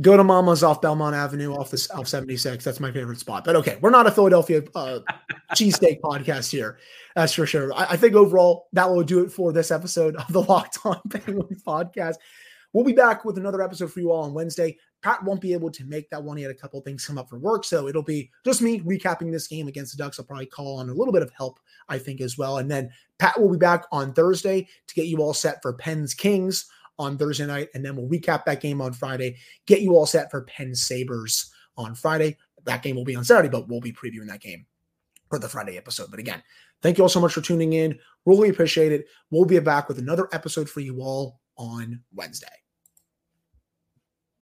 Go 0.00 0.16
to 0.16 0.24
Mama's 0.24 0.62
off 0.62 0.80
Belmont 0.80 1.14
Avenue 1.14 1.52
off 1.52 1.70
the 1.70 1.88
off 1.94 2.08
76. 2.08 2.64
That's 2.64 2.80
my 2.80 2.90
favorite 2.90 3.18
spot. 3.18 3.44
But 3.44 3.56
okay, 3.56 3.78
we're 3.82 3.90
not 3.90 4.06
a 4.06 4.10
Philadelphia 4.10 4.62
uh, 4.74 5.00
cheesesteak 5.54 6.00
podcast 6.00 6.50
here. 6.50 6.78
That's 7.14 7.34
for 7.34 7.44
sure. 7.44 7.72
I, 7.74 7.84
I, 7.90 7.96
think 7.98 8.14
overall 8.14 8.68
that 8.72 8.88
will 8.88 9.04
do 9.04 9.22
it 9.22 9.30
for 9.30 9.52
this 9.52 9.70
episode 9.70 10.16
of 10.16 10.32
the 10.32 10.40
Locked 10.42 10.78
On 10.84 10.98
Penguins 11.10 11.62
podcast. 11.62 12.16
We'll 12.72 12.84
be 12.84 12.92
back 12.92 13.24
with 13.24 13.36
another 13.36 13.62
episode 13.62 13.92
for 13.92 14.00
you 14.00 14.10
all 14.10 14.24
on 14.24 14.32
Wednesday. 14.32 14.78
Pat 15.02 15.22
won't 15.24 15.40
be 15.40 15.52
able 15.52 15.70
to 15.70 15.84
make 15.84 16.08
that 16.10 16.22
one. 16.22 16.36
He 16.36 16.42
had 16.42 16.52
a 16.52 16.58
couple 16.58 16.80
things 16.80 17.04
come 17.04 17.18
up 17.18 17.28
for 17.28 17.38
work, 17.38 17.64
so 17.64 17.88
it'll 17.88 18.02
be 18.02 18.30
just 18.44 18.62
me 18.62 18.80
recapping 18.80 19.30
this 19.30 19.48
game 19.48 19.68
against 19.68 19.96
the 19.96 20.02
Ducks. 20.02 20.18
I'll 20.18 20.24
probably 20.24 20.46
call 20.46 20.78
on 20.78 20.88
a 20.88 20.94
little 20.94 21.12
bit 21.12 21.22
of 21.22 21.32
help, 21.36 21.60
I 21.88 21.98
think, 21.98 22.20
as 22.20 22.38
well. 22.38 22.58
And 22.58 22.70
then 22.70 22.90
Pat 23.18 23.38
will 23.38 23.50
be 23.50 23.58
back 23.58 23.84
on 23.92 24.14
Thursday 24.14 24.66
to 24.86 24.94
get 24.94 25.06
you 25.06 25.18
all 25.18 25.34
set 25.34 25.60
for 25.60 25.74
Pens 25.74 26.14
Kings 26.14 26.66
on 26.98 27.18
Thursday 27.18 27.46
night, 27.46 27.68
and 27.74 27.84
then 27.84 27.96
we'll 27.96 28.08
recap 28.08 28.44
that 28.44 28.60
game 28.60 28.80
on 28.80 28.92
Friday, 28.92 29.36
get 29.66 29.80
you 29.80 29.96
all 29.96 30.06
set 30.06 30.30
for 30.30 30.42
Pens 30.42 30.86
Sabres 30.86 31.52
on 31.76 31.94
Friday. 31.94 32.36
That 32.64 32.82
game 32.82 32.96
will 32.96 33.04
be 33.04 33.16
on 33.16 33.24
Saturday, 33.24 33.48
but 33.48 33.68
we'll 33.68 33.80
be 33.80 33.92
previewing 33.92 34.28
that 34.28 34.40
game 34.40 34.66
for 35.28 35.38
the 35.38 35.48
Friday 35.48 35.76
episode. 35.76 36.10
But 36.10 36.20
again, 36.20 36.42
thank 36.80 36.98
you 36.98 37.02
all 37.02 37.08
so 37.08 37.20
much 37.20 37.32
for 37.32 37.40
tuning 37.40 37.72
in. 37.72 37.98
Really 38.24 38.50
appreciate 38.50 38.92
it. 38.92 39.06
We'll 39.30 39.46
be 39.46 39.58
back 39.58 39.88
with 39.88 39.98
another 39.98 40.28
episode 40.32 40.70
for 40.70 40.80
you 40.80 41.00
all 41.00 41.40
on 41.56 42.00
Wednesday. 42.14 42.61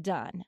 done. 0.00 0.44